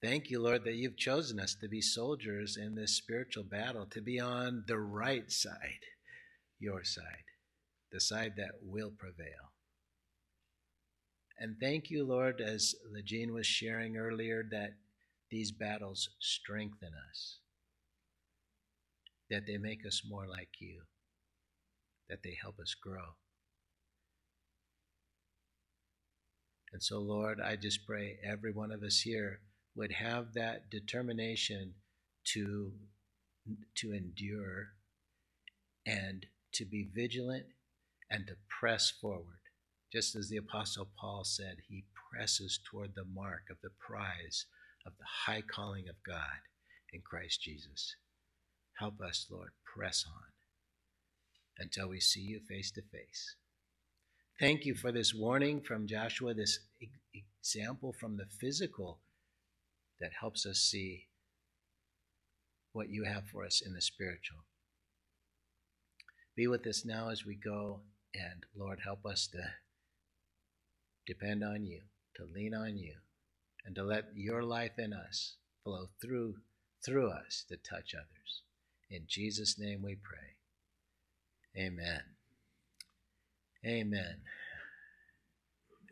Thank 0.03 0.31
you, 0.31 0.43
Lord, 0.43 0.65
that 0.65 0.75
you've 0.75 0.99
chosen 0.99 1.41
us 1.41 1.57
to 1.61 1.69
be 1.69 1.81
soldiers 1.81 2.59
in 2.61 2.75
this 2.75 2.97
spiritual 2.97 3.45
battle, 3.45 3.87
to 3.87 4.03
be 4.03 4.21
on 4.21 4.65
the 4.67 4.79
right 4.79 5.31
side, 5.33 5.85
your 6.59 6.85
side, 6.85 7.25
the 7.97 8.01
side 8.01 8.35
that 8.37 8.51
will 8.63 8.91
prevail. 8.91 9.55
And 11.39 11.57
thank 11.59 11.91
you, 11.91 12.05
Lord, 12.05 12.43
as 12.43 12.75
Legine 12.93 13.33
was 13.33 13.47
sharing 13.47 13.97
earlier, 13.97 14.45
that 14.51 14.73
these 15.31 15.51
battles 15.51 16.11
strengthen 16.21 16.91
us, 17.11 17.39
that 19.31 19.47
they 19.47 19.57
make 19.57 19.87
us 19.87 20.03
more 20.07 20.27
like 20.29 20.51
you, 20.61 20.83
that 22.11 22.19
they 22.23 22.37
help 22.39 22.59
us 22.61 22.75
grow. 22.75 23.17
And 26.75 26.83
so, 26.83 26.99
Lord, 26.99 27.41
I 27.43 27.57
just 27.57 27.87
pray 27.87 28.19
every 28.23 28.53
one 28.53 28.73
of 28.73 28.83
us 28.83 29.01
here 29.01 29.41
would 29.75 29.93
have 29.93 30.35
that 30.35 30.71
determination 30.71 31.73
to, 32.35 32.73
to 33.77 33.93
endure 33.95 34.67
and 35.87 36.27
to 36.53 36.67
be 36.67 36.91
vigilant 36.95 37.47
and 38.11 38.27
to 38.27 38.35
press 38.61 38.91
forward. 38.91 39.41
Just 39.93 40.17
as 40.17 40.29
the 40.29 40.37
Apostle 40.37 40.89
Paul 40.99 41.25
said, 41.25 41.57
he 41.69 41.85
presses 42.13 42.61
toward 42.71 42.95
the 42.95 43.05
mark 43.05 43.45
of 43.51 43.57
the 43.63 43.71
prize 43.79 44.47
of 44.87 44.93
the 44.99 45.05
high 45.27 45.43
calling 45.43 45.89
of 45.89 45.97
God 46.07 46.41
in 46.93 47.01
Christ 47.01 47.43
Jesus. 47.43 47.97
Help 48.79 49.01
us, 49.01 49.27
Lord, 49.31 49.51
press 49.65 50.05
on 50.07 50.23
until 51.59 51.89
we 51.89 52.01
see 52.01 52.21
you 52.21 52.41
face 52.49 52.71
to 52.73 52.83
face. 52.83 53.37
Thank 54.39 54.67
you 54.67 54.75
for 54.75 54.93
this 54.93 55.15
warning 55.15 55.63
from 55.63 55.87
Joshua, 55.87 56.35
this 56.35 56.59
example 57.15 57.95
from 57.99 58.19
the 58.19 58.27
physical 58.39 58.99
that 59.99 60.11
helps 60.21 60.45
us 60.45 60.59
see 60.59 61.07
what 62.73 62.91
you 62.91 63.05
have 63.05 63.25
for 63.33 63.47
us 63.47 63.63
in 63.65 63.73
the 63.73 63.81
spiritual. 63.81 64.41
Be 66.37 66.47
with 66.47 66.67
us 66.67 66.85
now 66.85 67.09
as 67.09 67.25
we 67.25 67.35
go, 67.35 67.81
and 68.19 68.45
Lord, 68.57 68.81
help 68.85 69.05
us 69.07 69.27
to 69.29 69.43
depend 71.07 71.45
on 71.45 71.65
you, 71.65 71.83
to 72.17 72.25
lean 72.25 72.55
on 72.55 72.79
you, 72.79 72.95
and 73.65 73.75
to 73.75 73.83
let 73.83 74.07
your 74.15 74.43
life 74.43 74.79
in 74.79 74.93
us 74.93 75.35
flow 75.65 75.89
through 76.01 76.37
through 76.85 77.11
us 77.11 77.45
to 77.49 77.57
touch 77.57 77.95
others. 77.95 78.43
In 78.91 79.03
Jesus' 79.09 79.59
name 79.59 79.83
we 79.83 79.97
pray. 79.97 81.65
Amen. 81.65 82.03
Amen. 83.65 84.17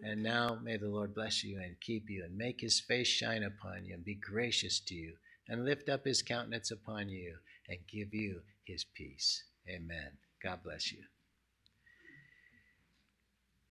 And 0.03 0.23
now 0.23 0.59
may 0.63 0.77
the 0.77 0.89
Lord 0.89 1.15
bless 1.15 1.43
you 1.43 1.59
and 1.61 1.81
keep 1.81 2.11
you, 2.11 2.25
and 2.25 2.37
make 2.37 2.61
his 2.61 2.81
face 2.81 3.09
shine 3.09 3.43
upon 3.43 3.85
you, 3.85 3.95
and 3.95 4.05
be 4.05 4.15
gracious 4.15 4.79
to 4.81 4.95
you, 4.95 5.15
and 5.49 5.65
lift 5.65 5.89
up 5.89 6.05
his 6.05 6.23
countenance 6.23 6.71
upon 6.71 7.09
you, 7.09 7.37
and 7.69 7.79
give 7.91 8.13
you 8.13 8.43
his 8.65 8.85
peace. 8.85 9.45
Amen. 9.69 10.19
God 10.43 10.63
bless 10.63 10.93
you. 10.93 11.03